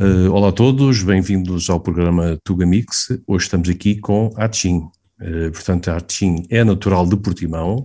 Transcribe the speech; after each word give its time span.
Uh, 0.00 0.30
olá 0.30 0.50
a 0.50 0.52
todos, 0.52 1.02
bem-vindos 1.02 1.68
ao 1.68 1.80
programa 1.80 2.38
Tuga 2.44 2.64
Mix. 2.64 3.08
Hoje 3.26 3.46
estamos 3.46 3.68
aqui 3.68 3.96
com 3.96 4.32
a 4.36 4.44
Atchim. 4.44 4.88
Uh, 5.20 5.50
portanto, 5.50 5.88
a 5.88 5.96
Atchim 5.96 6.46
é 6.48 6.62
natural 6.62 7.04
de 7.04 7.16
Portimão, 7.16 7.84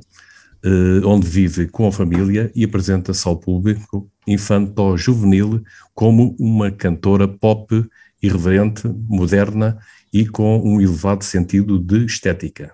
uh, 0.63 1.07
onde 1.07 1.28
vive 1.28 1.65
com 1.65 1.88
a 1.88 1.91
família 1.91 2.52
e 2.54 2.63
apresenta-se 2.63 3.28
ao 3.28 3.36
público 3.36 4.07
infanto-juvenil 4.28 5.63
como 5.96 6.36
uma 6.39 6.70
cantora 6.70 7.28
pop 7.28 7.83
irreverente, 8.21 8.87
moderna 9.09 9.79
e 10.13 10.27
com 10.27 10.61
um 10.63 10.79
elevado 10.79 11.23
sentido 11.23 11.79
de 11.79 12.05
estética. 12.05 12.71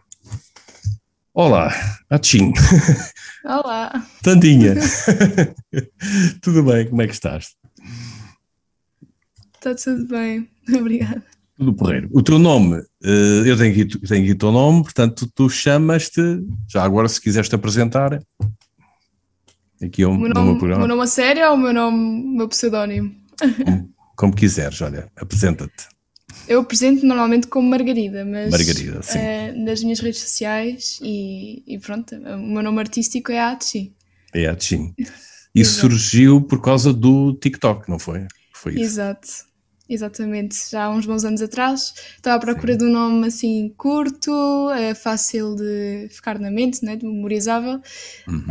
Olá, 1.34 1.74
Atchim. 2.10 2.52
Olá. 3.46 4.06
Tandinha. 4.22 4.76
Tudo 6.42 6.62
bem, 6.62 6.90
como 6.90 7.02
é 7.02 7.08
que 7.08 7.14
estás? 7.14 7.59
Está 9.60 9.76
tudo 9.76 10.08
bem, 10.08 10.50
obrigada. 10.74 11.22
Tudo 11.58 11.74
porreiro. 11.74 12.10
O 12.14 12.24
teu 12.24 12.40
nome, 12.40 12.82
eh, 13.04 13.44
eu 13.46 13.58
tenho 13.58 13.72
aqui, 13.72 13.86
tenho 13.86 14.24
aqui 14.24 14.32
o 14.32 14.38
teu 14.38 14.52
nome, 14.54 14.84
portanto 14.84 15.30
tu 15.36 15.50
chamas-te, 15.50 16.22
já 16.70 16.82
agora 16.82 17.10
se 17.10 17.20
quiseres 17.20 17.50
te 17.50 17.56
apresentar, 17.56 18.24
aqui 19.84 20.04
é 20.04 20.08
o 20.08 20.18
meu 20.18 20.30
nome. 20.30 20.52
O 20.58 20.66
meu 20.66 20.88
nome 20.88 21.02
a 21.02 21.08
sério 21.08 21.46
ou 21.50 21.56
o 21.56 21.58
meu 21.58 21.74
nome, 21.74 21.98
o 21.98 22.38
meu 22.38 22.48
pseudónimo? 22.48 23.14
Como, 23.38 23.94
como 24.16 24.34
quiseres, 24.34 24.82
olha, 24.82 25.12
apresenta-te. 25.18 25.90
Eu 26.48 26.62
apresento 26.62 27.06
normalmente 27.06 27.48
como 27.48 27.70
Margarida, 27.70 28.24
mas 28.24 28.52
Margarida, 28.52 29.02
sim. 29.04 29.20
Uh, 29.20 29.66
nas 29.66 29.84
minhas 29.84 30.00
redes 30.00 30.22
sociais 30.22 30.98
e, 31.02 31.64
e, 31.68 31.78
pronto, 31.80 32.16
o 32.16 32.38
meu 32.38 32.64
nome 32.64 32.80
artístico 32.80 33.34
é 33.34 33.40
Atchi. 33.42 33.94
É 34.34 34.48
Atchi. 34.48 34.94
Isso 35.54 35.82
surgiu 35.82 36.40
por 36.42 36.62
causa 36.62 36.94
do 36.94 37.34
TikTok, 37.34 37.90
não 37.90 38.00
foi? 38.00 38.26
Foi 38.54 38.74
isso. 38.74 38.84
Exato. 38.84 39.49
Exatamente, 39.90 40.56
já 40.70 40.84
há 40.84 40.90
uns 40.92 41.08
bons 41.08 41.26
anos 41.26 41.42
atrás. 41.42 41.94
Estava 42.16 42.38
à 42.38 42.40
procura 42.40 42.74
Sim. 42.74 42.80
de 42.80 42.86
um 42.86 42.92
nome 42.92 43.28
assim 43.28 43.74
curto, 43.76 44.70
é 44.70 44.94
fácil 44.94 45.56
de 45.56 46.08
ficar 46.12 46.38
na 46.38 46.52
mente, 46.52 46.86
né? 46.86 46.96
de 46.96 47.06
memorizável. 47.06 47.82
Uhum. 48.28 48.46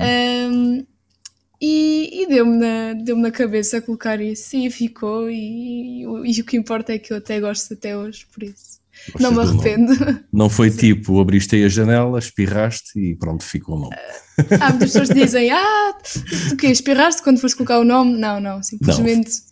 Um, 0.52 0.86
e, 1.60 2.22
e 2.22 2.26
deu-me 2.28 2.56
na, 2.56 2.92
deu 2.92 3.16
na 3.16 3.30
cabeça 3.30 3.80
colocar 3.80 4.20
isso 4.20 4.56
e 4.56 4.68
ficou. 4.70 5.30
E, 5.30 6.02
e, 6.02 6.02
e, 6.02 6.40
o 6.40 6.44
que 6.44 6.56
importa 6.56 6.92
é 6.92 6.98
que 6.98 7.12
eu 7.12 7.16
até 7.16 7.40
gosto 7.40 7.74
até 7.74 7.96
hoje, 7.96 8.26
por 8.32 8.42
isso. 8.42 8.78
Não 9.20 9.32
me 9.32 9.40
arrependo. 9.40 9.94
Não 10.32 10.50
foi 10.50 10.70
tipo, 10.74 11.20
abriste 11.20 11.54
aí 11.54 11.64
a 11.64 11.68
janela, 11.68 12.18
espirraste 12.18 12.98
e 12.98 13.14
pronto, 13.14 13.44
ficou 13.44 13.76
o 13.76 13.80
nome. 13.80 13.96
há 14.60 14.70
muitas 14.70 14.92
pessoas 14.92 15.08
que 15.08 15.14
dizem, 15.14 15.50
ah, 15.50 15.94
tu 16.48 16.56
que 16.56 16.66
espirraste 16.66 17.22
quando 17.22 17.40
foste 17.40 17.56
colocar 17.56 17.78
o 17.78 17.84
nome? 17.84 18.18
Não, 18.18 18.40
não, 18.40 18.62
simplesmente. 18.62 19.30
Não 19.30 19.47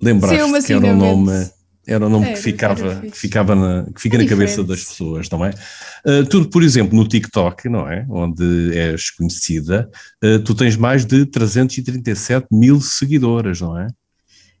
lembraste 0.00 0.66
que 0.66 0.72
era 0.72 0.86
um 0.86 0.96
nome, 0.96 1.50
era 1.86 2.06
um 2.06 2.10
nome 2.10 2.32
que 2.32 2.36
ficava, 2.36 3.00
que 3.00 3.16
ficava 3.16 3.54
na, 3.54 3.86
que 3.92 4.00
fica 4.00 4.16
é 4.16 4.22
na 4.22 4.28
cabeça 4.28 4.64
das 4.64 4.84
pessoas, 4.84 5.30
não 5.30 5.44
é? 5.44 5.50
Uh, 6.04 6.26
tu, 6.26 6.48
por 6.48 6.62
exemplo, 6.62 6.96
no 6.96 7.06
TikTok, 7.06 7.68
não 7.68 7.88
é? 7.88 8.04
Onde 8.08 8.76
és 8.76 9.10
conhecida, 9.10 9.88
uh, 10.24 10.38
tu 10.40 10.54
tens 10.54 10.76
mais 10.76 11.04
de 11.04 11.24
337 11.26 12.48
mil 12.50 12.80
seguidoras, 12.80 13.60
não 13.60 13.78
é? 13.78 13.86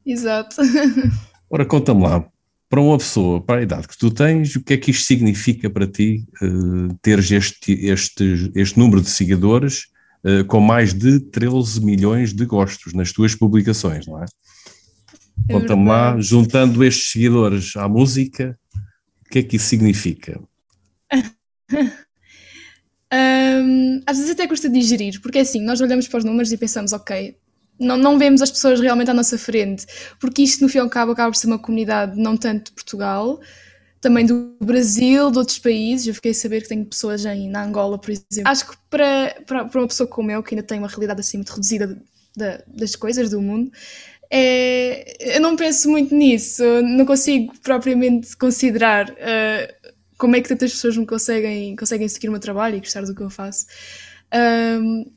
Exato. 0.04 0.56
Ora, 1.50 1.64
conta-me 1.64 2.02
lá, 2.02 2.24
para 2.68 2.80
uma 2.80 2.98
pessoa, 2.98 3.40
para 3.40 3.60
a 3.60 3.62
idade 3.62 3.88
que 3.88 3.98
tu 3.98 4.10
tens, 4.10 4.54
o 4.54 4.62
que 4.62 4.74
é 4.74 4.76
que 4.76 4.90
isto 4.90 5.04
significa 5.04 5.68
para 5.68 5.86
ti, 5.86 6.24
uh, 6.42 6.94
teres 7.02 7.30
este, 7.30 7.72
este, 7.86 8.52
este 8.54 8.78
número 8.78 9.00
de 9.00 9.08
seguidores 9.08 9.86
uh, 10.24 10.44
com 10.46 10.60
mais 10.60 10.94
de 10.94 11.20
13 11.20 11.84
milhões 11.84 12.32
de 12.32 12.44
gostos 12.44 12.92
nas 12.92 13.12
tuas 13.12 13.34
publicações, 13.34 14.06
não 14.06 14.22
é? 14.22 14.26
É 15.48 15.52
Conta-me 15.52 15.86
lá, 15.86 16.18
juntando 16.18 16.84
estes 16.84 17.12
seguidores 17.12 17.76
à 17.76 17.88
música, 17.88 18.58
o 19.24 19.30
que 19.30 19.38
é 19.40 19.42
que 19.42 19.56
isso 19.56 19.66
significa? 19.66 20.40
um, 23.12 24.00
às 24.06 24.16
vezes 24.16 24.32
até 24.32 24.46
custa 24.46 24.68
digerir, 24.68 25.20
porque 25.20 25.38
é 25.38 25.42
assim, 25.42 25.62
nós 25.62 25.80
olhamos 25.80 26.08
para 26.08 26.18
os 26.18 26.24
números 26.24 26.50
e 26.52 26.56
pensamos, 26.56 26.92
ok, 26.92 27.36
não, 27.78 27.96
não 27.96 28.18
vemos 28.18 28.42
as 28.42 28.50
pessoas 28.50 28.80
realmente 28.80 29.10
à 29.10 29.14
nossa 29.14 29.38
frente, 29.38 29.86
porque 30.18 30.42
isto 30.42 30.62
no 30.62 30.68
fim 30.68 30.78
e 30.78 30.80
ao 30.80 30.88
cabo 30.88 31.12
acaba 31.12 31.30
por 31.30 31.36
ser 31.36 31.46
uma 31.46 31.58
comunidade 31.58 32.20
não 32.20 32.36
tanto 32.36 32.66
de 32.66 32.72
Portugal, 32.72 33.40
também 34.00 34.24
do 34.24 34.56
Brasil, 34.60 35.30
de 35.30 35.38
outros 35.38 35.58
países. 35.58 36.06
Eu 36.06 36.14
fiquei 36.14 36.30
a 36.30 36.34
saber 36.34 36.62
que 36.62 36.68
tenho 36.68 36.84
pessoas 36.84 37.24
em, 37.24 37.48
na 37.48 37.64
Angola, 37.64 37.98
por 37.98 38.10
exemplo. 38.10 38.50
Acho 38.50 38.70
que 38.70 38.76
para, 38.88 39.36
para, 39.46 39.64
para 39.64 39.80
uma 39.80 39.88
pessoa 39.88 40.08
como 40.08 40.30
eu, 40.30 40.42
que 40.42 40.54
ainda 40.54 40.66
tem 40.66 40.78
uma 40.78 40.88
realidade 40.88 41.20
assim 41.20 41.38
muito 41.38 41.50
reduzida 41.50 41.86
de, 41.88 41.94
de, 42.36 42.62
das 42.68 42.94
coisas 42.94 43.30
do 43.30 43.40
mundo, 43.40 43.70
é, 44.30 45.36
eu 45.36 45.40
não 45.40 45.56
penso 45.56 45.88
muito 45.90 46.14
nisso, 46.14 46.62
não 46.82 47.06
consigo 47.06 47.52
propriamente 47.62 48.36
considerar 48.36 49.10
uh, 49.10 49.92
como 50.18 50.36
é 50.36 50.40
que 50.40 50.48
tantas 50.48 50.72
pessoas 50.72 50.96
me 50.96 51.06
conseguem, 51.06 51.76
conseguem 51.76 52.08
seguir 52.08 52.28
o 52.28 52.32
meu 52.32 52.40
trabalho 52.40 52.76
e 52.76 52.80
gostar 52.80 53.02
do 53.02 53.14
que 53.14 53.22
eu 53.22 53.30
faço. 53.30 53.66
Um, 54.34 55.10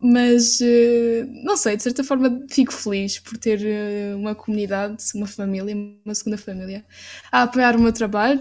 mas 0.00 0.60
uh, 0.60 1.26
não 1.44 1.56
sei, 1.56 1.76
de 1.76 1.82
certa 1.82 2.04
forma 2.04 2.44
fico 2.48 2.72
feliz 2.72 3.18
por 3.18 3.36
ter 3.36 3.60
uh, 3.60 4.16
uma 4.16 4.34
comunidade, 4.34 5.04
uma 5.14 5.26
família, 5.26 5.74
uma 6.04 6.14
segunda 6.14 6.38
família 6.38 6.84
a 7.32 7.42
apoiar 7.42 7.76
o 7.76 7.80
meu 7.80 7.92
trabalho. 7.92 8.40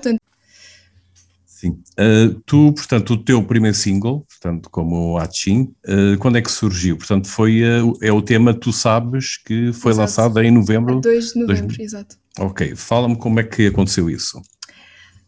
Sim. 1.58 1.72
Uh, 2.00 2.40
tu, 2.46 2.72
portanto, 2.72 3.14
o 3.14 3.18
teu 3.18 3.44
primeiro 3.44 3.76
single, 3.76 4.24
portanto, 4.30 4.70
como 4.70 5.18
Atchim, 5.18 5.74
uh, 5.88 6.16
quando 6.20 6.38
é 6.38 6.42
que 6.44 6.52
surgiu? 6.52 6.96
Portanto, 6.98 7.28
foi 7.28 7.64
uh, 7.64 7.98
é 8.00 8.12
o 8.12 8.22
tema 8.22 8.54
Tu 8.54 8.72
Sabes 8.72 9.38
que 9.38 9.74
foi 9.74 9.92
exato. 9.92 10.02
lançado 10.02 10.40
em 10.44 10.52
novembro? 10.52 11.02
2 11.02 11.34
de 11.34 11.40
novembro, 11.40 11.76
dois... 11.76 11.80
exato. 11.80 12.16
Ok, 12.38 12.76
fala-me 12.76 13.18
como 13.18 13.40
é 13.40 13.44
que 13.44 13.66
aconteceu 13.66 14.08
isso. 14.08 14.40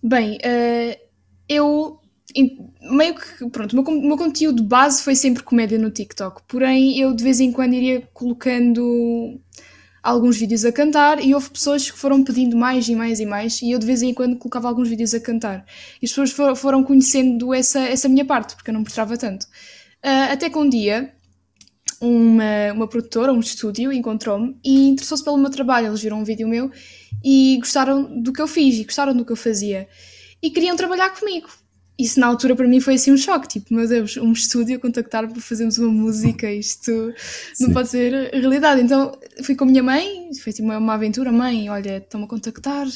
Bem, 0.04 0.38
eu 1.50 2.00
meio 2.92 3.16
que, 3.16 3.50
pronto, 3.50 3.74
o 3.74 3.84
meu, 3.84 4.02
meu 4.02 4.16
conteúdo 4.16 4.62
base 4.62 5.02
foi 5.02 5.16
sempre 5.16 5.42
comédia 5.42 5.80
no 5.80 5.90
TikTok, 5.90 6.44
porém 6.48 7.00
eu 7.00 7.12
de 7.16 7.24
vez 7.24 7.40
em 7.40 7.52
quando 7.52 7.74
iria 7.74 8.08
colocando 8.14 9.42
alguns 10.10 10.38
vídeos 10.38 10.66
a 10.66 10.72
cantar 10.72 11.24
e 11.24 11.34
houve 11.34 11.50
pessoas 11.50 11.90
que 11.90 11.98
foram 11.98 12.24
pedindo 12.24 12.58
mais 12.58 12.88
e 12.88 12.96
mais 12.96 13.20
e 13.20 13.26
mais 13.26 13.62
e 13.62 13.72
eu 13.72 13.80
de 13.80 13.86
vez 13.86 14.02
em 14.02 14.14
quando 14.14 14.38
colocava 14.38 14.68
alguns 14.68 14.88
vídeos 14.90 15.14
a 15.14 15.20
cantar. 15.20 15.66
E 16.02 16.06
as 16.06 16.12
pessoas 16.12 16.32
foram, 16.32 16.56
foram 16.56 16.84
conhecendo 16.84 17.54
essa, 17.54 17.80
essa 17.80 18.10
minha 18.10 18.26
parte 18.26 18.56
porque 18.56 18.70
eu 18.70 18.74
não 18.74 18.82
mostrava 18.82 19.18
tanto. 19.18 19.44
Uh, 20.04 20.32
até 20.32 20.50
que 20.50 20.58
um 20.58 20.70
dia 20.70 21.14
uma, 22.02 22.74
uma 22.74 22.88
produtora, 22.88 23.34
um 23.34 23.40
estúdio 23.40 23.92
encontrou-me 23.92 24.58
e 24.64 24.90
interessou-se 24.90 25.24
pelo 25.24 25.38
meu 25.38 25.50
trabalho, 25.50 25.88
eles 25.88 26.02
viram 26.02 26.20
um 26.20 26.24
vídeo 26.24 26.48
meu 26.48 26.72
e 27.24 27.58
gostaram 27.60 28.22
do 28.22 28.32
que 28.32 28.42
eu 28.42 28.48
fiz 28.48 28.76
e 28.76 28.84
gostaram 28.86 29.14
do 29.14 29.26
que 29.26 29.32
eu 29.32 29.36
fazia. 29.36 29.88
E 30.42 30.50
queriam 30.50 30.76
trabalhar 30.76 31.10
comigo 31.10 31.50
isso 32.00 32.18
na 32.18 32.28
altura 32.28 32.56
para 32.56 32.66
mim 32.66 32.80
foi 32.80 32.96
assim 32.96 33.12
um 33.12 33.18
choque, 33.18 33.48
tipo, 33.48 33.74
meu 33.74 33.86
Deus, 33.86 34.16
um 34.16 34.32
estúdio 34.32 34.78
a 34.78 34.80
contactar 34.80 35.28
para 35.28 35.42
fazermos 35.42 35.78
uma 35.78 35.92
música, 35.92 36.50
isto 36.50 37.14
Sim. 37.54 37.66
não 37.66 37.74
pode 37.74 37.90
ser 37.90 38.32
realidade. 38.34 38.82
Então 38.82 39.12
fui 39.44 39.54
com 39.54 39.66
a 39.66 39.68
minha 39.68 39.84
mãe, 39.84 40.30
foi 40.42 40.54
tipo 40.54 40.66
uma, 40.72 40.94
aventura, 40.94 41.30
mãe, 41.30 41.70
olha, 41.70 41.98
estão-me 41.98 42.26
a 42.26 42.30
contactar, 42.30 42.88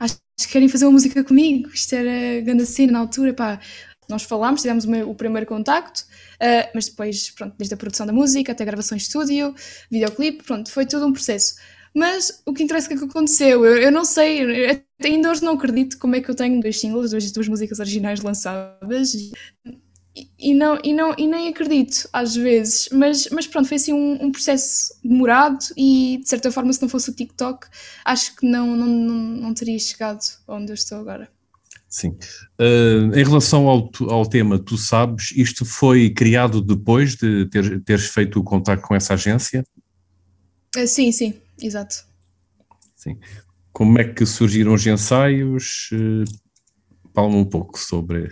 acho 0.00 0.16
que 0.38 0.48
querem 0.48 0.68
fazer 0.68 0.86
uma 0.86 0.92
música 0.92 1.22
comigo, 1.22 1.68
isto 1.74 1.92
era 1.94 2.40
grande 2.40 2.64
cena 2.64 2.92
na 2.92 2.98
altura, 3.00 3.34
pá. 3.34 3.60
Nós 4.08 4.22
falámos, 4.22 4.62
tivemos 4.62 4.86
o 4.86 5.14
primeiro 5.14 5.44
contacto, 5.44 6.00
uh, 6.00 6.70
mas 6.74 6.88
depois, 6.88 7.28
pronto, 7.28 7.54
desde 7.58 7.74
a 7.74 7.76
produção 7.76 8.06
da 8.06 8.12
música 8.12 8.52
até 8.52 8.62
a 8.62 8.66
gravação 8.66 8.96
em 8.96 8.98
estúdio, 8.98 9.54
videoclipe, 9.90 10.42
pronto, 10.44 10.70
foi 10.70 10.86
todo 10.86 11.06
um 11.06 11.12
processo. 11.12 11.56
Mas 11.98 12.40
o 12.46 12.52
que 12.52 12.62
interessa 12.62 12.92
é 12.92 12.94
o 12.94 12.98
que 13.00 13.04
aconteceu. 13.06 13.66
Eu, 13.66 13.76
eu 13.76 13.90
não 13.90 14.04
sei, 14.04 14.40
eu, 14.40 14.80
ainda 15.02 15.32
hoje 15.32 15.42
não 15.42 15.54
acredito 15.54 15.98
como 15.98 16.14
é 16.14 16.20
que 16.20 16.30
eu 16.30 16.34
tenho 16.34 16.60
dois 16.60 16.78
singles, 16.78 17.10
duas, 17.10 17.32
duas 17.32 17.48
músicas 17.48 17.80
originais 17.80 18.22
lançadas. 18.22 19.14
E, 19.14 19.32
e, 20.38 20.54
não, 20.54 20.78
e, 20.84 20.94
não, 20.94 21.12
e 21.18 21.26
nem 21.26 21.48
acredito 21.48 22.08
às 22.12 22.36
vezes, 22.36 22.88
mas, 22.92 23.28
mas 23.32 23.48
pronto, 23.48 23.66
foi 23.66 23.78
assim 23.78 23.92
um, 23.92 24.26
um, 24.26 24.30
processo 24.30 24.94
demorado 25.02 25.58
e 25.76 26.20
de 26.22 26.28
certa 26.28 26.52
forma, 26.52 26.72
se 26.72 26.80
não 26.80 26.88
fosse 26.88 27.10
o 27.10 27.12
TikTok, 27.12 27.66
acho 28.04 28.36
que 28.36 28.48
não, 28.48 28.76
não, 28.76 28.86
não, 28.86 29.14
não 29.14 29.54
teria 29.54 29.78
chegado 29.80 30.20
onde 30.46 30.70
eu 30.70 30.74
estou 30.74 30.98
agora. 30.98 31.28
Sim. 31.88 32.16
Uh, 32.60 33.12
em 33.12 33.24
relação 33.24 33.66
ao, 33.66 33.90
ao 34.08 34.24
tema, 34.24 34.56
tu 34.56 34.78
sabes, 34.78 35.32
isto 35.34 35.64
foi 35.64 36.10
criado 36.10 36.60
depois 36.60 37.16
de 37.16 37.46
ter, 37.46 37.82
teres 37.82 38.06
feito 38.06 38.38
o 38.38 38.44
contato 38.44 38.82
com 38.82 38.94
essa 38.94 39.14
agência? 39.14 39.64
Uh, 40.76 40.86
sim, 40.86 41.10
sim, 41.10 41.34
exato. 41.60 42.04
Sim. 42.96 43.18
Como 43.72 43.98
é 43.98 44.04
que 44.04 44.26
surgiram 44.26 44.74
os 44.74 44.86
ensaios? 44.86 45.90
Uh, 45.92 46.24
Fala-me 47.14 47.36
um 47.36 47.44
pouco 47.44 47.78
sobre. 47.78 48.24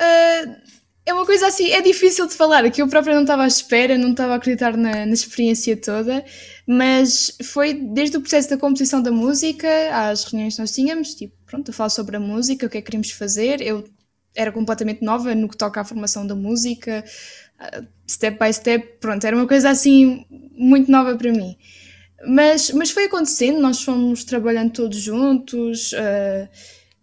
Uh, 0.00 0.62
é 1.04 1.12
uma 1.12 1.26
coisa 1.26 1.48
assim, 1.48 1.70
é 1.70 1.80
difícil 1.80 2.26
de 2.26 2.34
falar, 2.34 2.68
que 2.70 2.80
eu 2.80 2.88
própria 2.88 3.14
não 3.14 3.22
estava 3.22 3.42
à 3.42 3.46
espera, 3.46 3.98
não 3.98 4.12
estava 4.12 4.32
a 4.32 4.36
acreditar 4.36 4.76
na, 4.76 5.04
na, 5.04 5.12
experiência 5.12 5.76
toda, 5.76 6.24
mas 6.66 7.36
foi 7.42 7.74
desde 7.74 8.16
o 8.16 8.20
processo 8.20 8.50
da 8.50 8.56
composição 8.56 9.02
da 9.02 9.10
música 9.10 9.68
às 9.92 10.24
reuniões 10.24 10.54
que 10.54 10.60
nós 10.60 10.72
tínhamos, 10.72 11.14
tipo, 11.14 11.34
pronto, 11.44 11.70
a 11.70 11.74
falar 11.74 11.90
sobre 11.90 12.16
a 12.16 12.20
música, 12.20 12.66
o 12.66 12.70
que 12.70 12.78
é 12.78 12.80
que 12.80 12.86
queríamos 12.86 13.10
fazer, 13.10 13.60
eu 13.60 13.84
era 14.34 14.52
completamente 14.52 15.04
nova 15.04 15.34
no 15.34 15.48
que 15.48 15.56
toca 15.56 15.80
à 15.80 15.84
formação 15.84 16.26
da 16.26 16.34
música, 16.34 17.04
uh, 17.60 17.86
step 18.08 18.38
by 18.38 18.52
step, 18.52 18.98
pronto, 19.00 19.24
era 19.24 19.36
uma 19.36 19.46
coisa 19.46 19.70
assim 19.70 20.24
muito 20.56 20.90
nova 20.90 21.16
para 21.16 21.32
mim. 21.32 21.56
Mas, 22.26 22.70
mas 22.70 22.90
foi 22.90 23.04
acontecendo, 23.04 23.60
nós 23.60 23.82
fomos 23.82 24.24
trabalhando 24.24 24.72
todos 24.72 24.98
juntos, 24.98 25.92
uh, 25.92 26.48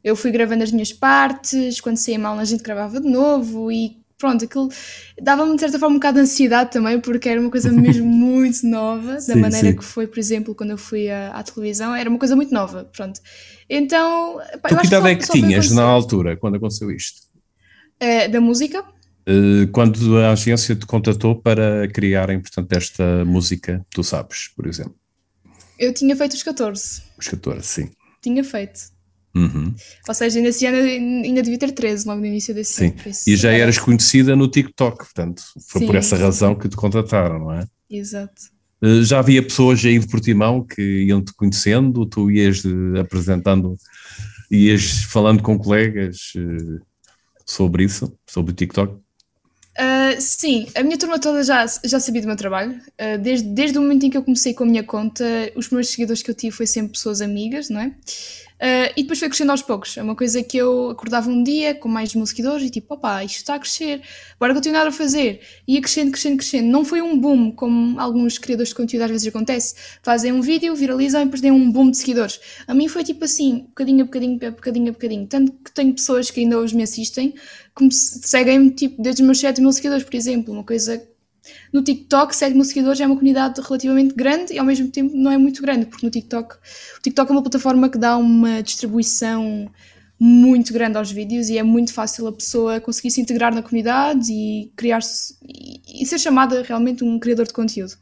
eu 0.03 0.15
fui 0.15 0.31
gravando 0.31 0.63
as 0.63 0.71
minhas 0.71 0.93
partes, 0.93 1.81
quando 1.81 1.97
saía 1.97 2.17
mal 2.17 2.39
a 2.39 2.45
gente 2.45 2.63
gravava 2.63 3.01
de 3.01 3.09
novo 3.09 3.71
e 3.71 3.99
pronto, 4.19 4.43
aquilo 4.43 4.69
dava-me 5.21 5.55
de 5.55 5.61
certa 5.61 5.79
forma 5.79 5.95
um 5.95 5.97
bocado 5.97 6.15
de 6.15 6.23
ansiedade 6.23 6.71
também, 6.71 6.99
porque 6.99 7.29
era 7.29 7.39
uma 7.39 7.49
coisa 7.49 7.71
mesmo 7.71 8.05
muito 8.07 8.65
nova, 8.67 9.19
sim, 9.19 9.33
da 9.33 9.39
maneira 9.39 9.69
sim. 9.69 9.75
que 9.75 9.83
foi, 9.83 10.05
por 10.05 10.19
exemplo, 10.19 10.53
quando 10.53 10.71
eu 10.71 10.77
fui 10.77 11.09
à, 11.09 11.31
à, 11.31 11.41
televisão, 11.41 11.95
era 11.95 12.09
uma 12.09 12.19
coisa 12.19 12.35
muito 12.35 12.53
nova, 12.53 12.83
pronto. 12.95 13.19
Então, 13.69 14.39
pá, 14.61 14.69
tu 14.69 14.77
que 14.77 14.87
idade 14.87 15.07
é 15.07 15.15
que 15.15 15.27
tinhas 15.29 15.71
na 15.71 15.83
altura, 15.83 16.35
quando 16.35 16.55
aconteceu 16.55 16.91
isto? 16.91 17.21
Uh, 18.01 18.29
da 18.29 18.41
música? 18.41 18.81
Uh, 19.27 19.67
quando 19.71 20.17
a 20.17 20.31
agência 20.31 20.75
te 20.75 20.85
contatou 20.85 21.35
para 21.35 21.87
criarem, 21.87 22.39
portanto, 22.39 22.73
esta 22.73 23.23
música, 23.25 23.85
tu 23.89 24.03
sabes, 24.03 24.49
por 24.55 24.67
exemplo. 24.67 24.95
Eu 25.79 25.93
tinha 25.93 26.15
feito 26.15 26.33
os 26.33 26.43
14. 26.43 27.01
Os 27.17 27.27
14, 27.27 27.65
sim. 27.65 27.89
Tinha 28.21 28.43
feito. 28.43 28.81
Uhum. 29.33 29.73
Ou 30.07 30.13
seja, 30.13 30.41
nesse 30.41 30.65
ano 30.65 30.77
ainda 30.77 31.41
devia 31.41 31.57
ter 31.57 31.71
13, 31.71 32.07
logo 32.07 32.19
no 32.19 32.25
início 32.25 32.53
desse 32.53 32.73
Sim. 32.73 32.87
ano. 32.87 33.15
E 33.27 33.35
já 33.35 33.51
eras 33.51 33.77
conhecida 33.77 34.35
no 34.35 34.49
TikTok, 34.49 34.97
portanto, 34.97 35.41
foi 35.67 35.81
sim, 35.81 35.87
por 35.87 35.95
essa 35.95 36.17
razão 36.17 36.55
que 36.55 36.67
te 36.67 36.75
contrataram, 36.75 37.39
não 37.39 37.53
é? 37.53 37.65
Exato. 37.89 38.41
Uh, 38.81 39.03
já 39.03 39.19
havia 39.19 39.43
pessoas 39.43 39.83
aí 39.85 39.99
de 39.99 40.07
Portimão 40.07 40.65
que 40.65 40.81
iam-te 40.81 41.33
conhecendo, 41.33 42.05
tu 42.05 42.31
ias 42.31 42.61
de, 42.61 42.99
apresentando, 42.99 43.77
ias 44.49 45.03
falando 45.03 45.43
com 45.43 45.57
colegas 45.59 46.33
uh, 46.35 46.81
sobre 47.45 47.83
isso, 47.83 48.11
sobre 48.27 48.51
o 48.51 48.55
TikTok? 48.55 48.97
Uh, 49.79 50.19
sim, 50.19 50.67
a 50.75 50.83
minha 50.83 50.97
turma 50.97 51.17
toda 51.17 51.41
já, 51.41 51.65
já 51.85 52.01
sabia 52.01 52.21
do 52.21 52.27
meu 52.27 52.35
trabalho. 52.35 52.73
Uh, 52.99 53.17
desde, 53.17 53.47
desde 53.47 53.77
o 53.77 53.81
momento 53.81 54.05
em 54.05 54.09
que 54.09 54.17
eu 54.17 54.23
comecei 54.23 54.53
com 54.53 54.65
a 54.65 54.67
minha 54.67 54.83
conta, 54.83 55.23
os 55.55 55.67
primeiros 55.67 55.89
seguidores 55.89 56.21
que 56.21 56.29
eu 56.29 56.35
tive 56.35 56.53
foi 56.53 56.67
sempre 56.67 56.91
pessoas 56.91 57.21
amigas, 57.21 57.69
não 57.69 57.79
é? 57.79 57.93
Uh, 58.59 58.91
e 58.97 59.03
depois 59.03 59.19
foi 59.19 59.29
crescendo 59.29 59.51
aos 59.51 59.61
poucos. 59.61 59.97
É 59.97 60.03
uma 60.03 60.15
coisa 60.15 60.43
que 60.43 60.57
eu 60.57 60.89
acordava 60.89 61.29
um 61.29 61.41
dia 61.41 61.73
com 61.73 61.87
mais 61.87 62.11
seguidores 62.11 62.67
e 62.67 62.69
tipo, 62.69 62.93
opá, 62.93 63.23
isto 63.23 63.37
está 63.37 63.55
a 63.55 63.59
crescer, 63.59 64.01
bora 64.37 64.53
continuar 64.53 64.85
a 64.85 64.91
fazer. 64.91 65.39
Ia 65.65 65.81
crescendo, 65.81 66.11
crescendo, 66.11 66.37
crescendo. 66.37 66.67
Não 66.67 66.83
foi 66.83 67.01
um 67.01 67.17
boom, 67.17 67.51
como 67.51 67.97
alguns 67.97 68.37
criadores 68.37 68.69
de 68.69 68.75
conteúdo 68.75 69.03
às 69.03 69.11
vezes 69.11 69.27
acontece. 69.27 69.75
Fazem 70.03 70.33
um 70.33 70.41
vídeo, 70.41 70.75
viralizam 70.75 71.21
e 71.21 71.25
depois 71.25 71.41
têm 71.41 71.51
um 71.51 71.71
boom 71.71 71.89
de 71.89 71.97
seguidores. 71.97 72.39
A 72.67 72.73
mim 72.73 72.89
foi 72.89 73.03
tipo 73.05 73.23
assim, 73.23 73.59
bocadinho 73.69 74.01
a 74.01 74.05
bocadinho, 74.05 74.39
a 74.45 74.51
bocadinho 74.51 74.89
a 74.89 74.91
bocadinho. 74.91 75.27
Tanto 75.27 75.53
que 75.53 75.71
tenho 75.71 75.93
pessoas 75.93 76.29
que 76.29 76.41
ainda 76.41 76.57
hoje 76.57 76.75
me 76.75 76.83
assistem, 76.83 77.33
que 77.75 77.89
seguem-me 77.91 78.71
tipo, 78.71 79.01
desde 79.01 79.21
os 79.21 79.25
meus 79.25 79.39
7 79.39 79.61
mil 79.61 79.71
seguidores, 79.71 80.03
por 80.03 80.15
exemplo. 80.15 80.53
Uma 80.53 80.65
coisa 80.65 81.01
no 81.71 81.83
TikTok, 81.83 82.35
7 82.35 82.53
mil 82.53 82.65
seguidores 82.65 82.99
é 82.99 83.05
uma 83.05 83.15
comunidade 83.15 83.61
relativamente 83.61 84.15
grande 84.15 84.53
e 84.53 84.59
ao 84.59 84.65
mesmo 84.65 84.89
tempo 84.89 85.15
não 85.15 85.31
é 85.31 85.37
muito 85.37 85.61
grande, 85.61 85.85
porque 85.85 86.05
no 86.05 86.11
TikTok, 86.11 86.55
o 86.55 87.01
TikTok 87.01 87.31
é 87.31 87.33
uma 87.33 87.41
plataforma 87.41 87.89
que 87.89 87.97
dá 87.97 88.17
uma 88.17 88.61
distribuição 88.61 89.69
muito 90.19 90.73
grande 90.73 90.97
aos 90.97 91.11
vídeos 91.11 91.49
e 91.49 91.57
é 91.57 91.63
muito 91.63 91.93
fácil 91.93 92.27
a 92.27 92.33
pessoa 92.33 92.81
conseguir 92.81 93.11
se 93.11 93.21
integrar 93.21 93.55
na 93.55 93.61
comunidade 93.61 94.31
e 94.31 94.71
criar 94.75 94.99
e, 95.47 96.03
e 96.03 96.05
ser 96.05 96.19
chamada 96.19 96.61
realmente 96.61 97.03
um 97.03 97.17
criador 97.17 97.47
de 97.47 97.53
conteúdo. 97.53 97.93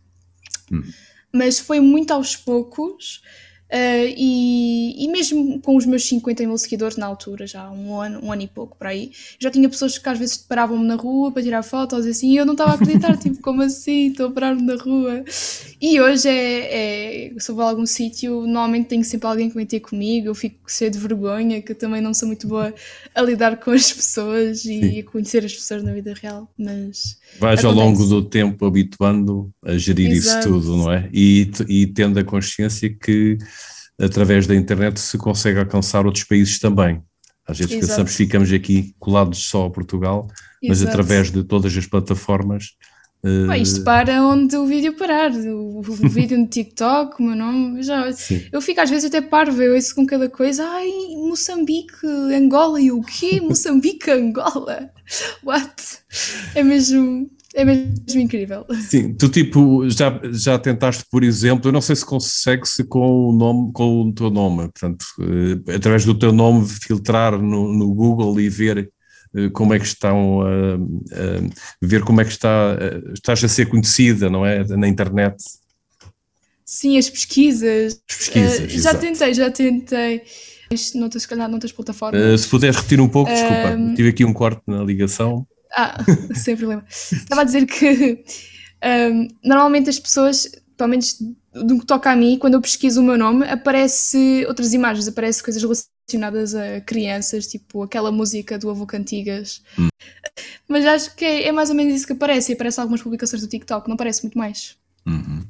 Hum. 0.71 0.83
Mas 1.31 1.59
foi 1.59 1.79
muito 1.79 2.11
aos 2.11 2.35
poucos 2.35 3.21
Uh, 3.69 4.07
e, 4.15 5.03
e, 5.03 5.07
mesmo 5.09 5.59
com 5.59 5.75
os 5.75 5.85
meus 5.85 6.07
50 6.07 6.47
mil 6.47 6.57
seguidores 6.57 6.95
na 6.95 7.05
altura, 7.05 7.45
já 7.45 7.69
um 7.69 7.99
ano, 7.99 8.23
um 8.23 8.31
ano 8.31 8.43
e 8.43 8.47
pouco 8.47 8.77
para 8.77 8.89
aí, 8.89 9.11
já 9.37 9.51
tinha 9.51 9.67
pessoas 9.67 9.97
que 9.97 10.07
às 10.07 10.17
vezes 10.17 10.37
paravam-me 10.37 10.85
na 10.85 10.95
rua 10.95 11.33
para 11.33 11.43
tirar 11.43 11.61
fotos 11.63 12.05
assim, 12.05 12.31
e 12.31 12.37
eu 12.37 12.45
não 12.45 12.53
estava 12.53 12.71
a 12.71 12.75
acreditar, 12.75 13.17
tipo, 13.19 13.41
como 13.41 13.61
assim? 13.61 14.07
Estou 14.07 14.27
a 14.27 14.31
parar-me 14.31 14.61
na 14.61 14.75
rua. 14.75 15.21
E 15.81 15.99
hoje 15.99 16.29
é, 16.29 17.31
é 17.31 17.33
se 17.37 17.51
eu 17.51 17.55
vou 17.55 17.65
a 17.65 17.69
algum 17.69 17.85
sítio, 17.85 18.47
normalmente 18.47 18.87
tenho 18.87 19.03
sempre 19.03 19.27
alguém 19.27 19.49
que 19.49 19.55
vem 19.55 19.65
ter 19.65 19.81
comigo, 19.81 20.27
eu 20.27 20.35
fico 20.35 20.71
cheio 20.71 20.89
de 20.89 20.97
vergonha, 20.97 21.61
que 21.61 21.73
eu 21.73 21.75
também 21.75 22.01
não 22.01 22.13
sou 22.13 22.27
muito 22.27 22.47
boa 22.47 22.73
a 23.13 23.21
lidar 23.21 23.57
com 23.57 23.71
as 23.71 23.91
pessoas 23.91 24.59
e 24.63 24.79
Sim. 24.79 24.99
a 24.99 25.03
conhecer 25.03 25.43
as 25.43 25.53
pessoas 25.53 25.83
na 25.83 25.91
vida 25.91 26.13
real, 26.13 26.49
mas. 26.57 27.17
Vais 27.37 27.59
acontece. 27.59 27.65
ao 27.65 27.73
longo 27.73 28.05
do 28.05 28.23
tempo 28.23 28.65
habituando 28.65 29.51
a 29.63 29.77
gerir 29.77 30.09
Exato. 30.11 30.39
isso 30.39 30.47
tudo, 30.47 30.77
não 30.77 30.91
é? 30.91 31.09
E, 31.13 31.51
e 31.67 31.87
tendo 31.87 32.17
a 32.17 32.23
consciência 32.23 32.89
que 32.89 33.37
através 33.99 34.45
da 34.45 34.55
internet 34.55 34.99
se 34.99 35.17
consegue 35.17 35.59
alcançar 35.59 36.05
outros 36.05 36.23
países 36.23 36.59
também. 36.59 37.01
Às 37.47 37.59
vezes 37.59 37.73
Exato. 37.73 37.87
pensamos 37.87 38.15
ficamos 38.15 38.51
aqui 38.51 38.93
colados 38.99 39.39
só 39.45 39.65
a 39.65 39.69
Portugal, 39.69 40.27
mas 40.61 40.81
Exato. 40.81 40.89
através 40.89 41.31
de 41.31 41.43
todas 41.43 41.75
as 41.75 41.85
plataformas. 41.85 42.75
Uh... 43.23 43.51
isto 43.53 43.83
para 43.83 44.23
onde 44.23 44.55
o 44.55 44.67
vídeo 44.67 44.93
parar, 44.95 45.31
o, 45.31 45.79
o 45.79 45.81
vídeo 46.07 46.37
no 46.37 46.47
TikTok, 46.47 47.19
o 47.19 47.25
meu 47.25 47.35
nome, 47.35 47.81
já, 47.81 48.07
eu 48.51 48.61
fico 48.61 48.79
às 48.79 48.89
vezes 48.89 49.05
até 49.05 49.21
parvo, 49.21 49.61
eu 49.61 49.73
ouço 49.73 49.95
com 49.95 50.05
cada 50.05 50.29
coisa, 50.29 50.63
ai, 50.63 50.89
Moçambique, 51.15 52.05
Angola, 52.05 52.79
e 52.79 52.91
o 52.91 53.01
quê? 53.01 53.39
Moçambique, 53.41 54.11
Angola? 54.11 54.91
What? 55.43 55.73
É 56.53 56.61
mesmo, 56.61 57.29
é 57.57 57.65
mesmo 57.65 58.19
incrível. 58.21 58.65
Sim, 58.87 59.15
tu 59.15 59.27
tipo, 59.27 59.89
já, 59.89 60.21
já 60.31 60.59
tentaste, 60.59 61.03
por 61.09 61.23
exemplo, 61.23 61.69
eu 61.69 61.73
não 61.73 61.81
sei 61.81 61.95
se 61.95 62.05
consegue-se 62.05 62.83
com 62.83 63.29
o 63.29 63.33
nome, 63.33 63.71
com 63.73 64.03
o 64.03 64.13
teu 64.13 64.29
nome, 64.29 64.69
portanto, 64.69 65.03
uh, 65.19 65.71
através 65.71 66.05
do 66.05 66.13
teu 66.13 66.31
nome 66.31 66.67
filtrar 66.67 67.41
no, 67.41 67.73
no 67.73 67.91
Google 67.95 68.39
e 68.39 68.47
ver 68.47 68.91
uh, 69.33 69.49
como 69.53 69.73
é 69.73 69.79
que 69.79 69.87
estão 69.87 70.41
a 70.41 70.75
uh, 70.75 71.49
ver 71.81 72.03
como 72.03 72.21
é 72.21 72.25
que 72.25 72.29
está, 72.31 72.77
estás 73.11 73.43
a 73.43 73.47
ser 73.47 73.65
conhecida, 73.65 74.29
não 74.29 74.45
é? 74.45 74.63
Na 74.63 74.87
internet. 74.87 75.35
Sim, 76.63 76.99
as 76.99 77.09
pesquisas. 77.09 77.99
As 78.07 78.17
pesquisas. 78.17 78.71
já 78.71 78.93
tentei, 78.93 79.33
já 79.33 79.49
tentei. 79.49 80.21
Noutras, 80.93 81.23
se 81.23 81.27
calhar, 81.27 81.49
noutras 81.49 81.71
plataformas. 81.71 82.41
se 82.41 82.47
puderes 82.47 82.75
repetir 82.75 83.01
um 83.01 83.07
pouco, 83.07 83.31
desculpa, 83.31 83.95
tive 83.95 84.09
aqui 84.09 84.25
um 84.25 84.33
corte 84.33 84.61
na 84.67 84.83
ligação. 84.83 85.47
Ah, 85.75 85.97
sem 86.35 86.55
problema. 86.55 86.85
Estava 86.89 87.41
a 87.41 87.43
dizer 87.43 87.65
que 87.65 88.23
um, 88.83 89.27
normalmente 89.43 89.89
as 89.89 89.99
pessoas, 89.99 90.49
pelo 90.75 90.89
menos 90.89 91.17
do 91.53 91.79
que 91.79 91.85
toca 91.85 92.11
a 92.11 92.15
mim, 92.15 92.37
quando 92.37 92.53
eu 92.53 92.61
pesquiso 92.61 93.01
o 93.01 93.03
meu 93.03 93.17
nome, 93.17 93.47
aparece 93.47 94.45
outras 94.47 94.73
imagens, 94.73 95.07
aparece 95.07 95.43
coisas 95.43 95.61
relacionadas 95.61 96.53
a 96.53 96.81
crianças, 96.81 97.47
tipo 97.47 97.83
aquela 97.83 98.11
música 98.11 98.57
do 98.57 98.69
Avô 98.69 98.85
Cantigas. 98.85 99.63
Hum. 99.77 99.89
Mas 100.67 100.85
acho 100.85 101.15
que 101.15 101.25
é, 101.25 101.47
é, 101.47 101.51
mais 101.51 101.69
ou 101.69 101.75
menos 101.75 101.95
isso 101.95 102.07
que 102.07 102.13
aparece, 102.13 102.51
e 102.51 102.53
aparece 102.53 102.79
algumas 102.79 103.01
publicações 103.01 103.41
do 103.41 103.47
TikTok, 103.47 103.87
não 103.87 103.95
aparece 103.95 104.23
muito 104.23 104.37
mais. 104.37 104.77
Uhum. 105.05 105.45